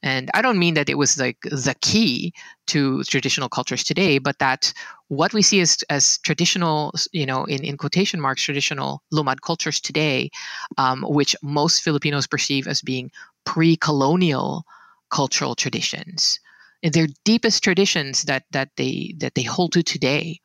[0.02, 2.32] And I don't mean that it was like the key
[2.68, 4.72] to traditional cultures today, but that
[5.08, 9.80] what we see as, as traditional, you know, in, in quotation marks, traditional Lumad cultures
[9.80, 10.30] today,
[10.78, 13.10] um, which most Filipinos perceive as being
[13.44, 14.64] pre colonial
[15.10, 16.38] cultural traditions.
[16.82, 20.40] Their deepest traditions that, that, they, that they hold to today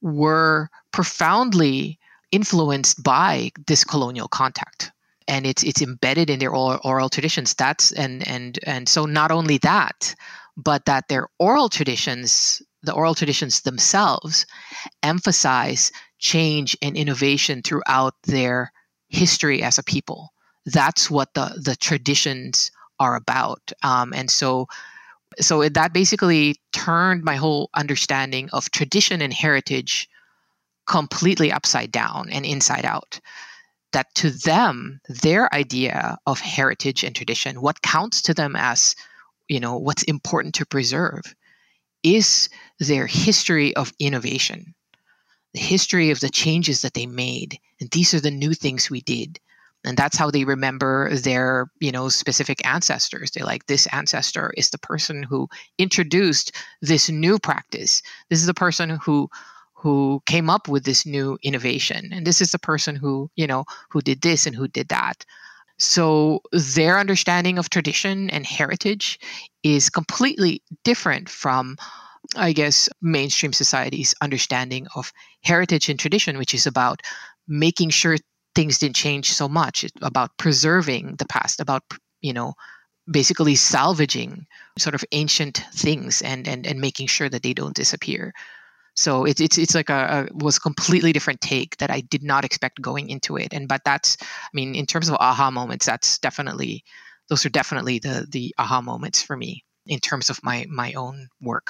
[0.00, 1.98] were profoundly
[2.30, 4.92] influenced by this colonial contact
[5.28, 7.54] and it's it's embedded in their oral, oral traditions.
[7.54, 10.14] That's and and and so not only that
[10.58, 14.46] but that their oral traditions the oral traditions themselves
[15.02, 18.72] emphasize change and innovation throughout their
[19.08, 20.32] history as a people.
[20.66, 23.72] That's what the the traditions are about.
[23.82, 24.66] Um, and so
[25.38, 30.08] so that basically turned my whole understanding of tradition and heritage
[30.86, 33.20] completely upside down and inside out
[33.92, 38.94] that to them their idea of heritage and tradition what counts to them as
[39.48, 41.22] you know what's important to preserve
[42.02, 42.48] is
[42.78, 44.74] their history of innovation
[45.54, 47.58] the history of the changes that they made.
[47.80, 49.38] And these are the new things we did.
[49.84, 53.30] And that's how they remember their you know specific ancestors.
[53.30, 55.48] They're like this ancestor is the person who
[55.78, 58.02] introduced this new practice.
[58.28, 59.30] This is the person who
[59.78, 63.64] who came up with this new innovation and this is the person who you know
[63.90, 65.24] who did this and who did that.
[65.78, 69.20] So their understanding of tradition and heritage
[69.62, 71.76] is completely different from
[72.36, 75.12] i guess mainstream society's understanding of
[75.42, 77.00] heritage and tradition which is about
[77.46, 78.16] making sure
[78.58, 79.84] things didn't change so much.
[79.84, 81.82] It's about preserving the past about
[82.20, 82.54] you know
[83.08, 88.32] basically salvaging sort of ancient things and and, and making sure that they don't disappear
[88.98, 92.24] so it's it's it's like a, a, was a completely different take that I did
[92.24, 93.52] not expect going into it.
[93.52, 96.82] And but that's I mean in terms of aha moments, that's definitely
[97.28, 101.28] those are definitely the the aha moments for me in terms of my my own
[101.40, 101.68] work.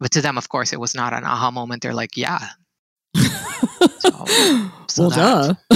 [0.00, 1.80] But to them, of course, it was not an aha moment.
[1.82, 2.46] They're like, yeah.
[3.16, 4.10] so,
[4.86, 5.54] so well, duh.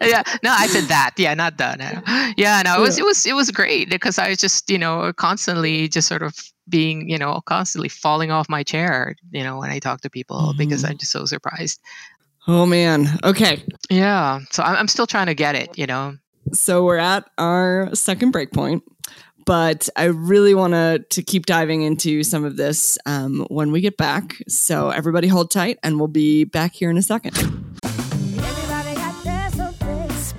[0.00, 1.12] yeah, no, I said that.
[1.16, 1.78] Yeah, not that.
[1.78, 2.02] No.
[2.36, 5.12] Yeah, no, it was it was it was great because I was just you know
[5.12, 6.34] constantly just sort of
[6.68, 10.36] being, you know, constantly falling off my chair, you know, when I talk to people
[10.38, 10.58] mm-hmm.
[10.58, 11.80] because I'm just so surprised.
[12.46, 13.06] Oh man.
[13.24, 13.62] Okay.
[13.90, 14.40] Yeah.
[14.50, 16.16] So I'm, I'm still trying to get it, you know.
[16.52, 18.82] So we're at our second break point,
[19.44, 23.82] but I really want to to keep diving into some of this um, when we
[23.82, 24.36] get back.
[24.48, 27.36] So everybody hold tight, and we'll be back here in a second.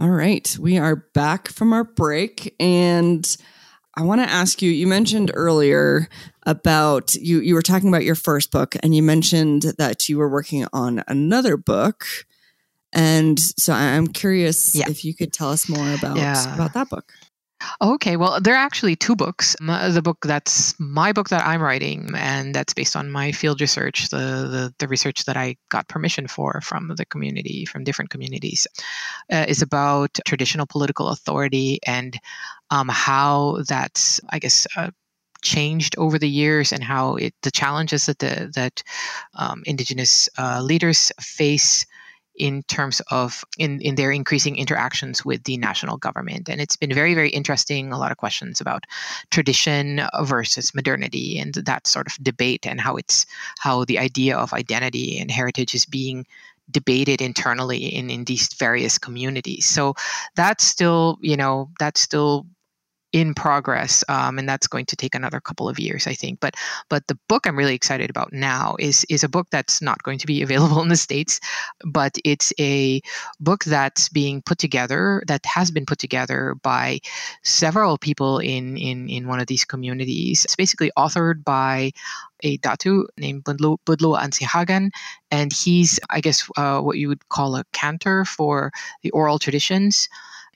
[0.00, 3.36] All right, we are back from our break, and
[3.96, 4.70] I want to ask you.
[4.70, 6.08] You mentioned earlier
[6.44, 7.40] about you.
[7.40, 11.02] You were talking about your first book, and you mentioned that you were working on
[11.08, 12.04] another book.
[12.92, 14.84] And so I'm curious Yeah.
[14.88, 16.54] if you could tell us more about Yeah.
[16.54, 17.12] about that book.
[17.80, 19.56] Okay, well, there are actually two books.
[19.60, 24.10] The book that's my book that I'm writing, and that's based on my field research,
[24.10, 28.66] the, the, the research that I got permission for from the community, from different communities,
[29.32, 32.18] uh, is about traditional political authority and
[32.70, 34.90] um, how that's, I guess, uh,
[35.42, 38.82] changed over the years and how it the challenges that the that
[39.34, 41.86] um, indigenous uh, leaders face
[42.38, 46.48] in terms of in, in their increasing interactions with the national government.
[46.48, 48.84] And it's been very very interesting a lot of questions about
[49.30, 53.26] tradition versus modernity and that sort of debate and how it's
[53.58, 56.26] how the idea of identity and heritage is being
[56.70, 59.66] debated internally in, in these various communities.
[59.66, 59.94] So
[60.34, 62.46] that's still you know that's still
[63.16, 66.38] in progress um, and that's going to take another couple of years i think.
[66.38, 66.54] But
[66.90, 70.18] but the book i'm really excited about now is is a book that's not going
[70.18, 71.40] to be available in the states
[71.84, 73.00] but it's a
[73.40, 77.00] book that's being put together that has been put together by
[77.42, 80.44] several people in in in one of these communities.
[80.44, 81.92] It's basically authored by
[82.42, 84.90] a datu named budlo budlo ansihagan
[85.30, 88.70] and he's i guess uh, what you would call a cantor for
[89.02, 90.08] the oral traditions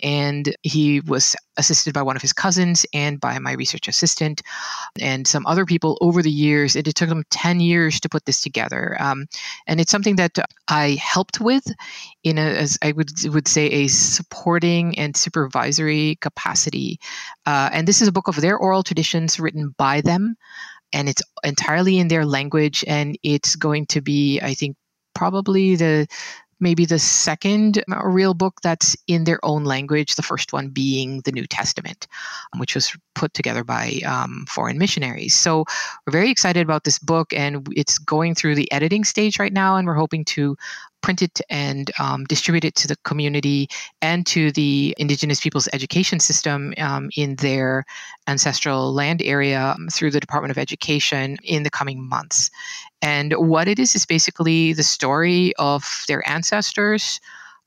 [0.03, 4.43] and he was assisted by one of his cousins and by my research assistant
[5.01, 6.75] and some other people over the years.
[6.75, 8.97] And it took them 10 years to put this together.
[9.01, 9.27] Um,
[9.67, 10.39] and it's something that
[10.69, 11.65] I helped with
[12.25, 16.99] in a, as I would, would say, a supporting and supervisory capacity.
[17.47, 20.37] Uh, and this is a book of their oral traditions written by them.
[20.93, 22.85] And it's entirely in their language.
[22.87, 24.77] And it's going to be, I think,
[25.15, 26.07] probably the
[26.61, 31.21] maybe the second uh, real book that's in their own language, the first one being
[31.25, 32.07] the New Testament,
[32.59, 35.35] which was put together by um, foreign missionaries.
[35.35, 35.65] So
[36.07, 39.77] we're very excited about this book, and it's going through the editing stage right now,
[39.77, 40.57] and we're hoping to
[41.03, 43.69] print it and um, distribute it to the community
[44.03, 47.85] and to the indigenous people's education system um, in their
[48.27, 52.51] ancestral land area um, through the department of education in the coming months.
[53.03, 57.21] And what it is is basically the story of their ancestors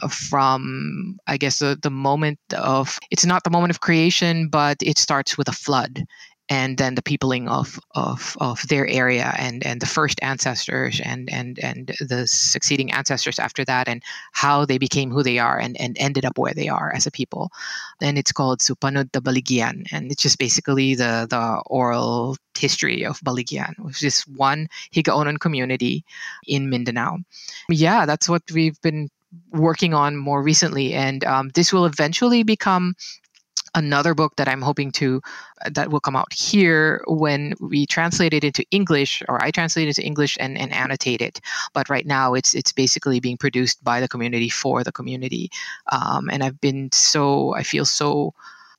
[0.09, 4.97] from i guess the, the moment of it's not the moment of creation but it
[4.97, 6.05] starts with a flood
[6.53, 11.27] and then the peopling of, of, of their area and, and the first ancestors and,
[11.33, 15.75] and, and the succeeding ancestors after that and how they became who they are and,
[15.81, 17.51] and ended up where they are as a people.
[18.03, 19.87] And it's called Supanud the Baligyan.
[19.91, 26.05] And it's just basically the, the oral history of Baligian, which is one Higaunon community
[26.45, 27.17] in Mindanao.
[27.67, 29.09] Yeah, that's what we've been
[29.51, 30.93] working on more recently.
[30.93, 32.93] And um, this will eventually become
[33.76, 35.21] another book that I'm hoping to
[35.71, 39.93] that will come out here when we translate it into English or I translate it
[39.95, 41.41] to English and, and annotate it.
[41.74, 45.51] But right now it's it's basically being produced by the community for the community.
[45.91, 48.34] Um, and I've been so I feel so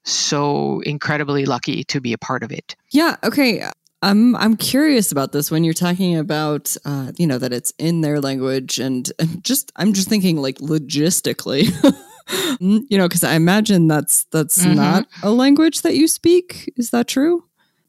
[0.05, 2.77] so incredibly lucky to be a part of it.
[2.91, 3.17] Yeah.
[3.25, 3.67] Okay.
[4.03, 8.03] I'm I'm curious about this when you're talking about uh, you know that it's in
[8.03, 11.73] their language and, and just I'm just thinking like logistically.
[12.61, 14.75] you know, because I imagine that's that's Mhm.
[14.77, 16.73] not a language that you speak.
[16.77, 17.45] Is that true?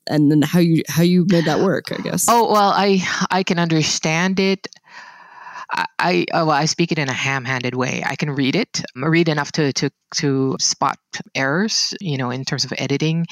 [0.07, 1.91] And then how you how you made that work?
[1.91, 2.25] I guess.
[2.27, 4.67] Oh well, I I can understand it.
[5.71, 8.03] I, I, oh, well, I speak it in a ham-handed way.
[8.05, 10.99] I can read it, read enough to to to spot
[11.33, 13.25] errors, you know, in terms of editing.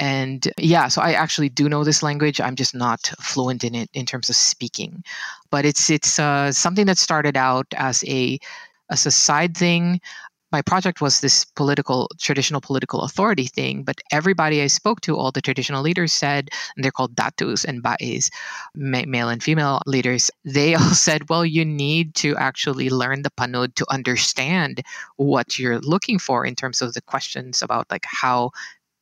[0.00, 2.40] And yeah, so I actually do know this language.
[2.40, 5.02] I'm just not fluent in it in terms of speaking.
[5.50, 8.38] But it's it's uh, something that started out as a
[8.90, 10.00] as a side thing
[10.50, 15.30] my project was this political traditional political authority thing but everybody i spoke to all
[15.30, 18.30] the traditional leaders said and they're called datus and ba'is
[18.74, 23.74] male and female leaders they all said well you need to actually learn the panud
[23.74, 24.82] to understand
[25.16, 28.50] what you're looking for in terms of the questions about like how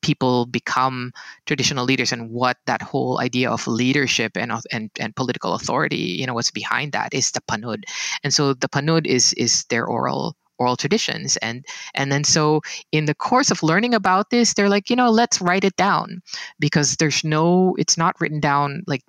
[0.03, 1.11] people become
[1.47, 6.27] traditional leaders and what that whole idea of leadership and, and and political authority you
[6.27, 7.83] know what's behind that is the panud
[8.23, 12.61] and so the panud is is their oral oral traditions and and then so
[12.93, 16.23] in the course of learning about this they're like you know let's write it down
[16.59, 19.03] because there's no it's not written down like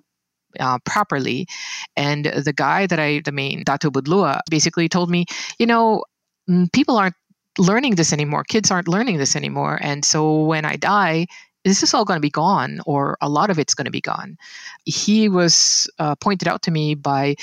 [0.58, 1.46] uh, properly.
[1.96, 5.26] And the guy that i the main datu budlua basically told me
[5.58, 6.04] you know
[6.48, 7.16] mm, people aren't
[7.58, 8.44] learning this anymore.
[8.44, 9.78] Kids aren't learning this anymore.
[9.82, 11.26] And so when i die
[11.64, 14.00] this is all going to be gone or a lot of it's going to be
[14.00, 14.38] gone.
[14.84, 17.34] He was uh, pointed out to me by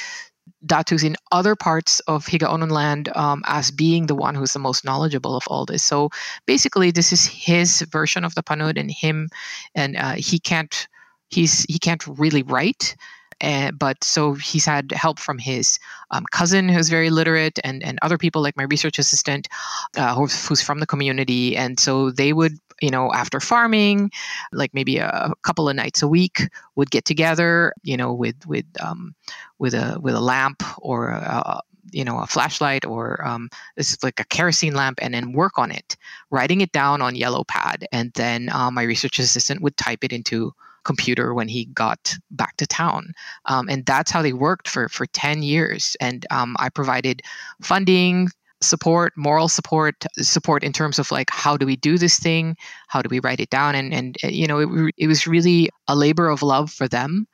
[0.65, 4.83] Datus in other parts of Higaunon land um, as being the one who's the most
[4.83, 5.83] knowledgeable of all this.
[5.83, 6.09] So
[6.45, 9.29] basically, this is his version of the Panud, and him,
[9.75, 10.87] and uh, he can't
[11.29, 12.95] he's he can't really write.
[13.41, 15.77] Uh, but so he's had help from his
[16.11, 19.49] um, cousin who's very literate and, and other people like my research assistant
[19.97, 24.11] uh, who's, who's from the community and so they would you know, after farming,
[24.51, 26.41] like maybe a couple of nights a week,
[26.75, 29.15] would get together, you know, with with um,
[29.59, 31.61] with a with a lamp or a,
[31.91, 35.57] you know a flashlight or um, this is like a kerosene lamp and then work
[35.57, 35.95] on it
[36.31, 37.85] writing it down on yellow pad.
[37.91, 40.53] And then uh, my research assistant would type it into
[40.83, 43.13] computer when he got back to town.
[43.45, 45.95] Um, and that's how they worked for for 10 years.
[45.99, 47.21] And um, i provided
[47.61, 48.29] funding
[48.61, 52.55] support, moral support, support in terms of like how do we do this thing,
[52.87, 55.69] how do we write it down, and and uh, you know it, it was really
[55.87, 57.27] a labor of love for them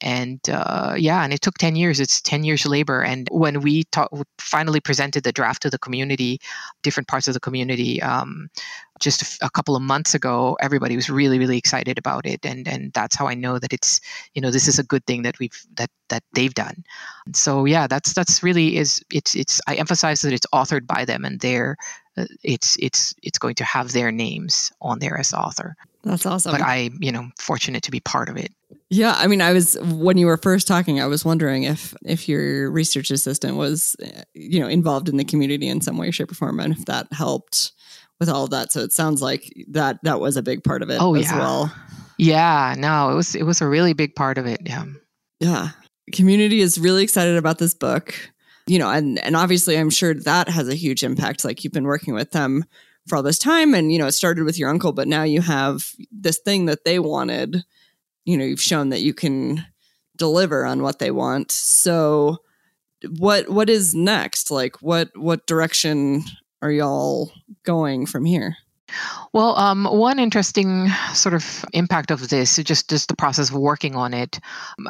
[0.00, 2.00] and uh, yeah and it took 10 years.
[2.00, 6.40] It's 10 years labor and when we ta- finally presented the draft to the community
[6.82, 8.48] different parts of the community um,
[9.00, 12.44] just a, f- a couple of months ago everybody was really really excited about it
[12.44, 14.00] and and that's how i know that it's
[14.34, 16.84] you know this is a good thing that we've that that they've done.
[17.34, 21.24] So yeah that's that's really is it's it's i emphasize that it's authored by them
[21.24, 21.76] and they're
[22.16, 25.76] uh, it's it's it's going to have their names on there as author
[26.06, 28.52] that's awesome but i you know fortunate to be part of it
[28.88, 32.28] yeah, I mean, I was when you were first talking, I was wondering if if
[32.28, 36.30] your research assistant was, eh, you know, involved in the community in some way, shape,
[36.30, 37.72] or form, and if that helped
[38.20, 38.70] with all of that.
[38.70, 41.38] So it sounds like that that was a big part of it oh, as yeah.
[41.38, 41.74] well.
[42.18, 44.60] Yeah, no, it was it was a really big part of it.
[44.64, 44.84] Yeah,
[45.40, 45.70] yeah.
[46.12, 48.14] Community is really excited about this book,
[48.68, 51.44] you know, and and obviously, I'm sure that has a huge impact.
[51.44, 52.64] Like you've been working with them
[53.06, 55.40] for all this time, and you know, it started with your uncle, but now you
[55.40, 57.64] have this thing that they wanted.
[58.24, 59.64] You know you've shown that you can
[60.16, 61.52] deliver on what they want.
[61.52, 62.38] So
[63.18, 64.50] what what is next?
[64.50, 66.22] Like what what direction
[66.62, 67.30] are y'all
[67.62, 68.56] going from here?
[69.32, 73.94] Well, um, one interesting sort of impact of this, just just the process of working
[73.94, 74.38] on it.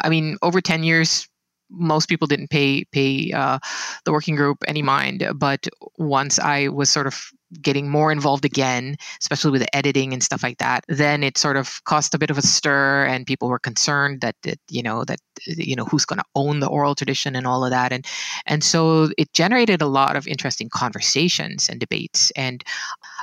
[0.02, 1.28] I mean, over ten years,
[1.70, 3.58] most people didn't pay pay uh,
[4.04, 5.66] the working group any mind, but
[5.98, 7.30] once I was sort of
[7.62, 11.56] getting more involved again, especially with the editing and stuff like that, then it sort
[11.56, 15.04] of caused a bit of a stir, and people were concerned that, that you know
[15.04, 18.06] that you know who's going to own the oral tradition and all of that, and
[18.46, 22.64] and so it generated a lot of interesting conversations and debates and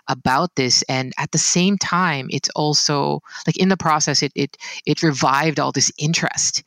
[0.09, 4.57] about this, and at the same time, it's also like in the process, it it
[4.85, 6.63] it revived all this interest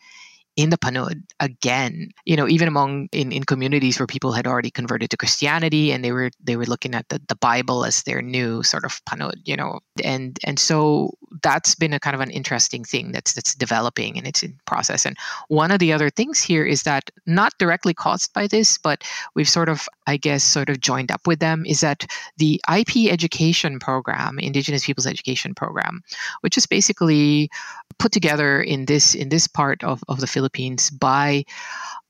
[0.57, 4.71] in the Panud again, you know, even among in, in communities where people had already
[4.71, 8.23] converted to Christianity and they were they were looking at the, the Bible as their
[8.23, 12.31] new sort of Panud, you know, and and so that's been a kind of an
[12.31, 15.05] interesting thing that's that's developing and it's in process.
[15.05, 15.17] And
[15.49, 19.05] one of the other things here is that not directly caused by this, but
[19.35, 22.07] we've sort of, I guess, sort of joined up with them, is that
[22.39, 26.03] the IP education program, Indigenous Peoples Education Program,
[26.41, 27.51] which is basically
[27.99, 30.46] put together in this in this part of, of the Philippines
[30.91, 31.45] by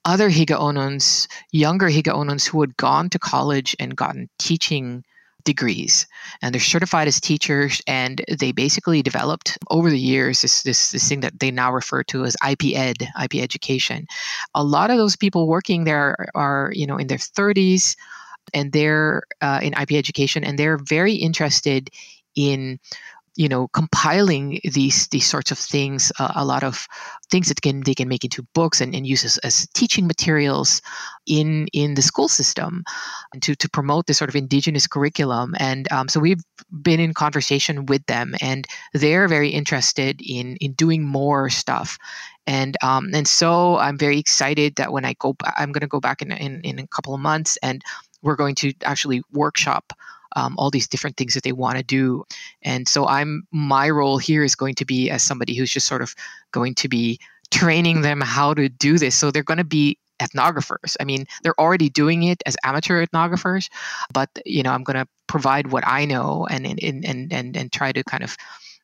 [0.04, 5.04] other Higaunons, younger Higaunons who had gone to college and gotten teaching
[5.46, 6.06] degrees.
[6.42, 11.08] And they're certified as teachers and they basically developed over the years this, this this
[11.08, 14.06] thing that they now refer to as ip ed ip education.
[14.54, 17.96] A lot of those people working there are, are you know in their 30s
[18.52, 21.88] and they're uh, in ip education and they're very interested
[22.34, 22.78] in
[23.36, 26.86] you know compiling these these sorts of things uh, a lot of
[27.30, 30.80] things that can they can make into books and, and use as, as teaching materials
[31.26, 32.84] in in the school system
[33.32, 35.54] and to to promote this sort of indigenous curriculum.
[35.58, 36.42] And um, so we've
[36.82, 41.98] been in conversation with them and they're very interested in in doing more stuff.
[42.46, 45.88] And um, and so I'm very excited that when I go back, I'm going to
[45.88, 47.82] go back in, in in a couple of months and
[48.22, 49.92] we're going to actually workshop
[50.36, 52.24] um, all these different things that they want to do.
[52.62, 56.02] And so I'm my role here is going to be as somebody who's just sort
[56.02, 56.14] of
[56.52, 57.18] going to be
[57.50, 59.16] training them how to do this.
[59.16, 60.96] So they're going to be ethnographers.
[61.00, 63.68] I mean, they're already doing it as amateur ethnographers,
[64.12, 67.72] but you know, I'm going to provide what I know and and and and and
[67.72, 68.36] try to kind of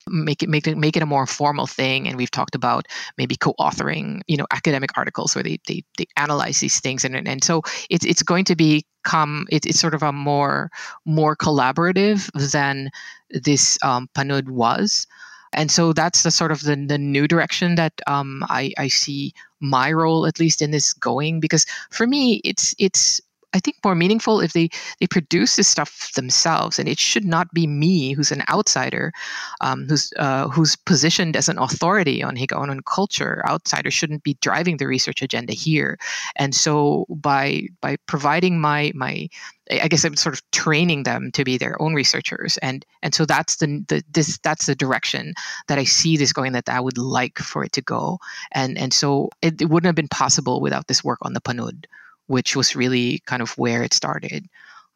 [0.09, 2.87] make it make it make it a more formal thing and we've talked about
[3.19, 7.45] maybe co-authoring you know academic articles where they they, they analyze these things and and
[7.45, 10.71] so it's it's going to become it, it's sort of a more
[11.05, 12.91] more collaborative than
[13.33, 15.07] this um, Panud was.
[15.55, 19.35] And so that's the sort of the, the new direction that um, I, I see
[19.61, 23.21] my role at least in this going because for me it's it's
[23.55, 24.69] I think more meaningful if they
[25.01, 29.13] they produce this stuff themselves, and it should not be me who's an outsider,
[29.61, 33.43] um, who's uh, who's positioned as an authority on Higaunon culture.
[33.47, 35.99] Outsiders shouldn't be driving the research agenda here,
[36.37, 39.29] and so by by providing my my
[39.71, 43.25] I guess I'm sort of training them to be their own researchers, and and so
[43.25, 45.35] that's the, the this that's the direction
[45.69, 46.53] that I see this going.
[46.53, 48.19] That I would like for it to go,
[48.53, 51.87] and and so it, it wouldn't have been possible without this work on the Panud
[52.27, 54.47] which was really kind of where it started.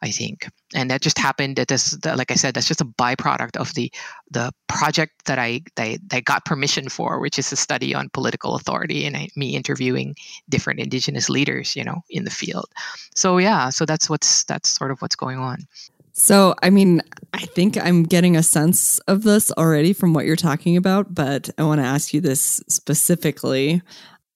[0.03, 1.57] I think, and that just happened.
[1.57, 3.91] That this, like I said, that's just a byproduct of the
[4.31, 8.11] the project that I that, that I got permission for, which is a study on
[8.11, 10.15] political authority and I, me interviewing
[10.51, 12.67] different Indigenous leaders, you know, in the field.
[13.15, 15.67] So yeah, so that's what's that's sort of what's going on.
[16.13, 17.03] So, I mean,
[17.35, 21.51] I think I'm getting a sense of this already from what you're talking about, but
[21.59, 23.83] I want to ask you this specifically.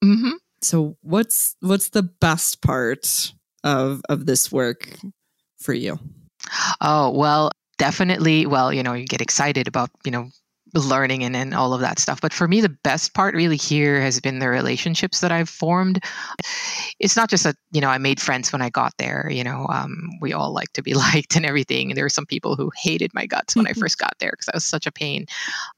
[0.05, 0.32] Mm-hmm.
[0.62, 3.32] So what's what's the best part
[3.64, 4.98] of of this work
[5.58, 5.98] for you?
[6.80, 10.28] Oh, well, definitely well, you know, you get excited about, you know,
[10.75, 12.21] learning and, and all of that stuff.
[12.21, 16.03] But for me, the best part really here has been the relationships that I've formed.
[16.99, 19.29] It's not just that, you know, I made friends when I got there.
[19.31, 21.91] You know, um, we all like to be liked and everything.
[21.91, 24.49] And there were some people who hated my guts when I first got there because
[24.49, 25.27] I was such a pain.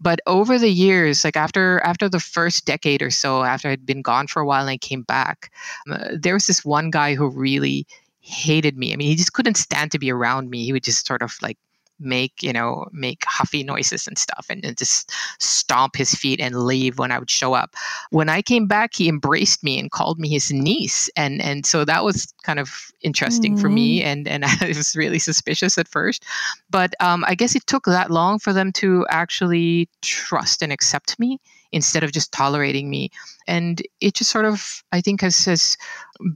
[0.00, 4.02] But over the years, like after after the first decade or so, after I'd been
[4.02, 5.52] gone for a while and I came back,
[5.90, 7.86] uh, there was this one guy who really
[8.20, 8.92] hated me.
[8.92, 10.64] I mean, he just couldn't stand to be around me.
[10.64, 11.58] He would just sort of like
[12.00, 16.64] make you know make huffy noises and stuff and, and, just stomp his feet and
[16.64, 17.74] leave when i would show up
[18.10, 21.84] when i came back he embraced me and called me his niece and and so
[21.84, 23.60] that was kind of interesting mm.
[23.60, 24.04] for me mm.
[24.04, 26.24] and and i was really suspicious at first
[26.70, 31.18] but um, i guess it took that long for them to actually trust and accept
[31.18, 31.38] me
[31.70, 33.10] instead of just tolerating me
[33.46, 35.76] and it just sort of i think has has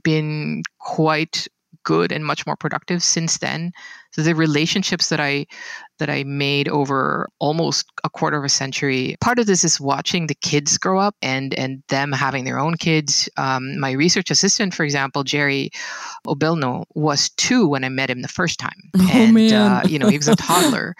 [0.03, 1.47] been quite
[1.87, 3.71] good and much more productive since then.
[4.17, 5.45] So the relationships that I
[5.99, 9.15] that I made over almost a quarter of a century.
[9.21, 12.77] Part of this is watching the kids grow up and and them having their own
[12.77, 13.29] kids.
[13.37, 15.69] Um, my research assistant, for example, Jerry
[16.25, 19.53] Obilno, was two when I met him the first time, oh, and man.
[19.53, 20.95] Uh, you know he was a toddler.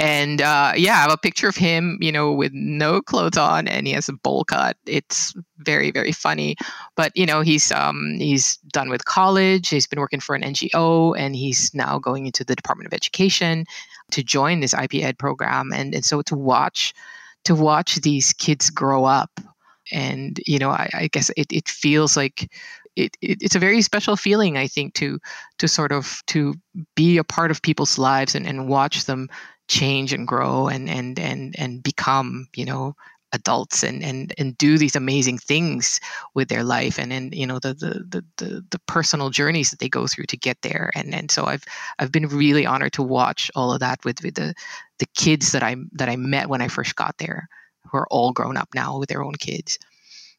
[0.00, 3.66] And uh, yeah, I have a picture of him, you know, with no clothes on,
[3.66, 4.76] and he has a bowl cut.
[4.86, 6.54] It's very, very funny.
[6.96, 9.68] But you know, he's um, he's done with college.
[9.68, 13.64] He's been working for an NGO, and he's now going into the Department of Education
[14.12, 15.72] to join this IP Ed program.
[15.72, 16.94] And and so to watch
[17.44, 19.40] to watch these kids grow up,
[19.90, 22.52] and you know, I, I guess it, it feels like
[22.94, 25.20] it, it, it's a very special feeling i think to
[25.58, 26.52] to sort of to
[26.96, 29.28] be a part of people's lives and, and watch them
[29.68, 32.94] change and grow and and and and become you know
[33.32, 36.00] adults and and and do these amazing things
[36.34, 39.78] with their life and and you know the the the the, the personal journeys that
[39.78, 40.90] they go through to get there.
[40.94, 41.64] And and so I've
[41.98, 44.54] I've been really honored to watch all of that with with the
[44.98, 47.48] the kids that I that I met when I first got there
[47.84, 49.78] who are all grown up now with their own kids.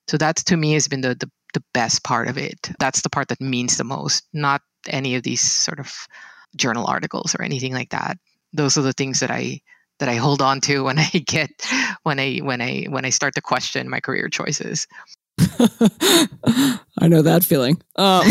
[0.07, 2.71] So that's to me has been the the, the best part of it.
[2.79, 6.07] That's the part that means the most not any of these sort of
[6.55, 8.17] journal articles or anything like that
[8.53, 9.61] those are the things that I
[9.99, 11.49] that I hold on to when I get
[12.03, 14.87] when I when I when I start to question my career choices.
[16.99, 17.81] I know that feeling.
[17.95, 18.25] Um,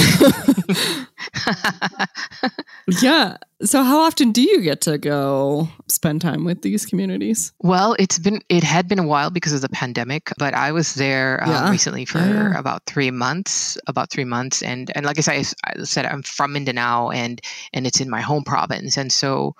[3.01, 3.37] yeah.
[3.63, 7.53] So, how often do you get to go spend time with these communities?
[7.61, 10.95] Well, it's been it had been a while because of the pandemic, but I was
[10.95, 11.71] there um, yeah.
[11.71, 12.59] recently for yeah, yeah.
[12.59, 13.79] about three months.
[13.87, 17.41] About three months, and and like I said, I said I'm from Mindanao, and
[17.73, 19.55] and it's in my home province, and so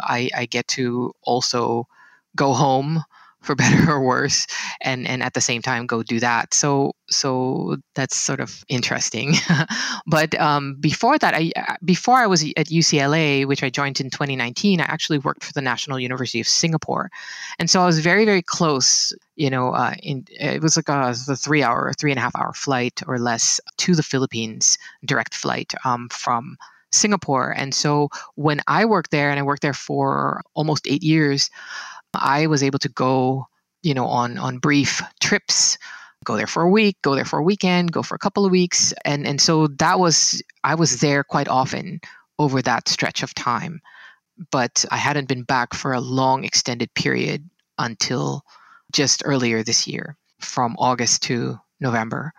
[0.00, 1.88] I I get to also
[2.36, 3.04] go home
[3.42, 4.46] for better or worse
[4.80, 6.54] and and at the same time go do that.
[6.54, 9.34] So so that's sort of interesting.
[10.06, 14.10] But um, before that i uh, before i was at ucla which i joined in
[14.10, 17.10] 2019 i actually worked for the national university of singapore.
[17.58, 21.14] And so i was very very close you know uh, in, it was like a,
[21.28, 25.34] a three hour three and a half hour flight or less to the philippines direct
[25.34, 26.56] flight um, from
[26.92, 27.54] singapore.
[27.56, 31.50] And so when i worked there and i worked there for almost eight years
[32.14, 33.46] I was able to go,
[33.82, 35.78] you know, on on brief trips,
[36.24, 38.52] go there for a week, go there for a weekend, go for a couple of
[38.52, 42.00] weeks, and and so that was I was there quite often
[42.38, 43.80] over that stretch of time,
[44.50, 47.48] but I hadn't been back for a long extended period
[47.78, 48.42] until
[48.92, 52.32] just earlier this year, from August to November.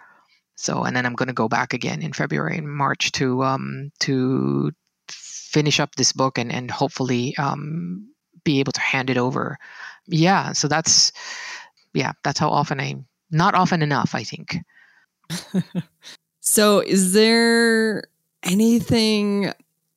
[0.55, 3.91] So, and then I'm going to go back again in February and March to um,
[4.01, 4.71] to
[5.09, 8.12] finish up this book and and hopefully um,
[8.43, 9.57] be able to hand it over.
[10.07, 11.11] Yeah, so that's
[11.93, 12.95] yeah, that's how often I
[13.31, 14.57] not often enough, I think.
[16.41, 18.03] so is there
[18.43, 19.51] anything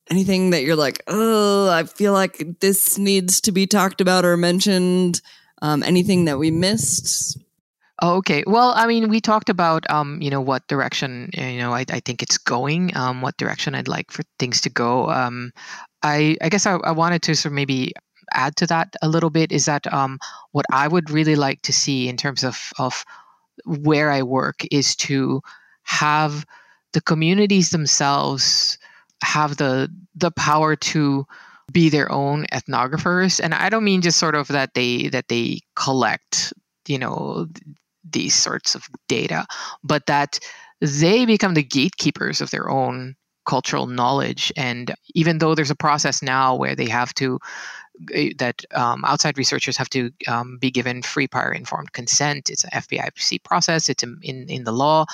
[0.09, 4.37] anything that you're like, "Oh, I feel like this needs to be talked about or
[4.37, 5.21] mentioned?"
[5.61, 7.39] Um, anything that we missed?
[8.01, 8.43] Okay.
[8.45, 11.99] Well, I mean, we talked about, um, you know, what direction, you know, I, I
[11.99, 15.09] think it's going, um, what direction I'd like for things to go.
[15.09, 15.51] Um,
[16.03, 17.93] I, I guess I, I wanted to sort of maybe
[18.33, 20.19] add to that a little bit is that um,
[20.51, 23.05] what I would really like to see in terms of, of
[23.65, 25.41] where I work is to
[25.83, 26.45] have
[26.93, 28.77] the communities themselves
[29.23, 31.25] have the the power to
[31.71, 33.39] be their own ethnographers.
[33.43, 36.53] And i don't mean just sort of that they that they collect
[36.87, 37.47] you know
[38.09, 39.45] these sorts of data
[39.83, 40.39] but that
[40.79, 43.15] they become the gatekeepers of their own
[43.47, 44.53] cultural knowledge.
[44.55, 47.39] And even though there's a process now where they have to
[48.37, 52.49] that um, outside researchers have to um, be given free prior informed consent.
[52.49, 53.89] It's an FPIC process.
[53.89, 55.05] It's in, in, in the law.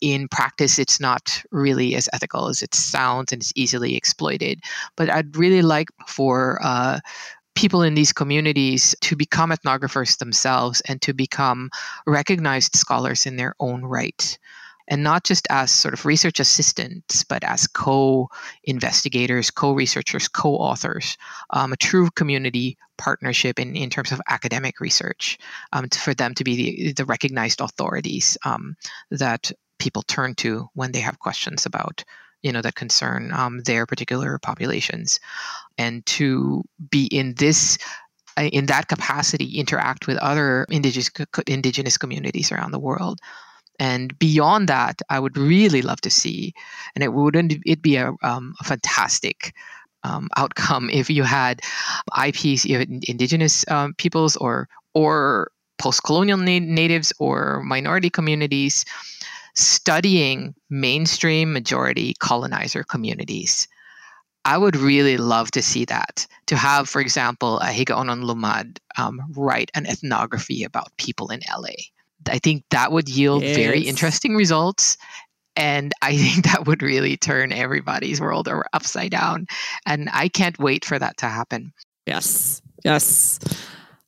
[0.00, 4.60] In practice, it's not really as ethical as it sounds, and it's easily exploited.
[4.96, 7.00] But I'd really like for uh,
[7.54, 11.70] people in these communities to become ethnographers themselves and to become
[12.06, 14.38] recognized scholars in their own right
[14.88, 18.28] and not just as sort of research assistants, but as co
[18.64, 21.16] investigators, co researchers, co authors,
[21.50, 25.38] um, a true community partnership in, in terms of academic research
[25.72, 28.76] um, to, for them to be the, the recognized authorities um,
[29.10, 32.04] that people turn to when they have questions about
[32.42, 35.18] you know that concern um, their particular populations.
[35.78, 37.78] And to be in this
[38.38, 41.10] uh, in that capacity interact with other indigenous
[41.46, 43.18] indigenous communities around the world
[43.78, 46.54] and beyond that, I would really love to see,
[46.94, 49.54] and it wouldn't it be a, um, a fantastic
[50.04, 51.60] um, outcome if you had
[52.24, 58.84] IPs, indigenous um, peoples or or post-colonial na- natives or minority communities
[59.54, 63.68] studying mainstream majority colonizer communities.
[64.44, 66.26] I would really love to see that.
[66.46, 71.74] To have, for example, a Higaunon Lumad um, write an ethnography about people in LA
[72.28, 73.56] I think that would yield yes.
[73.56, 74.96] very interesting results.
[75.56, 79.46] And I think that would really turn everybody's world upside down.
[79.86, 81.72] And I can't wait for that to happen.
[82.06, 82.62] Yes.
[82.84, 83.38] Yes.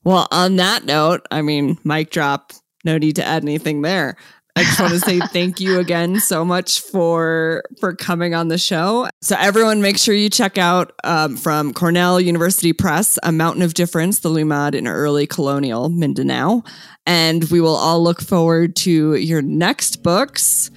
[0.05, 2.53] Well, on that note, I mean, mic drop,
[2.85, 4.17] no need to add anything there.
[4.59, 8.59] I just want to say thank you again so much for for coming on the
[8.59, 9.09] show.
[9.21, 13.75] So everyone, make sure you check out um, from Cornell University Press, "A Mountain of
[13.75, 16.65] Difference: The Lumad in Early Colonial Mindanao,"
[17.07, 20.73] and we will all look forward to your next books.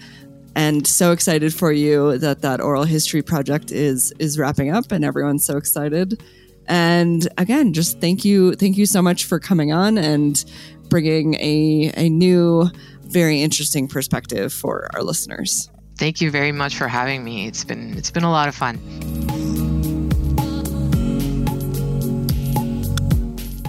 [0.56, 5.04] And so excited for you that that oral history project is is wrapping up, and
[5.04, 6.22] everyone's so excited.
[6.68, 10.46] And again, just thank you, thank you so much for coming on and
[10.88, 12.70] bringing a a new
[13.12, 15.70] very interesting perspective for our listeners.
[15.98, 17.48] Thank you very much for having me.
[17.48, 18.78] It's been it's been a lot of fun.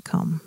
[0.00, 0.40] Com.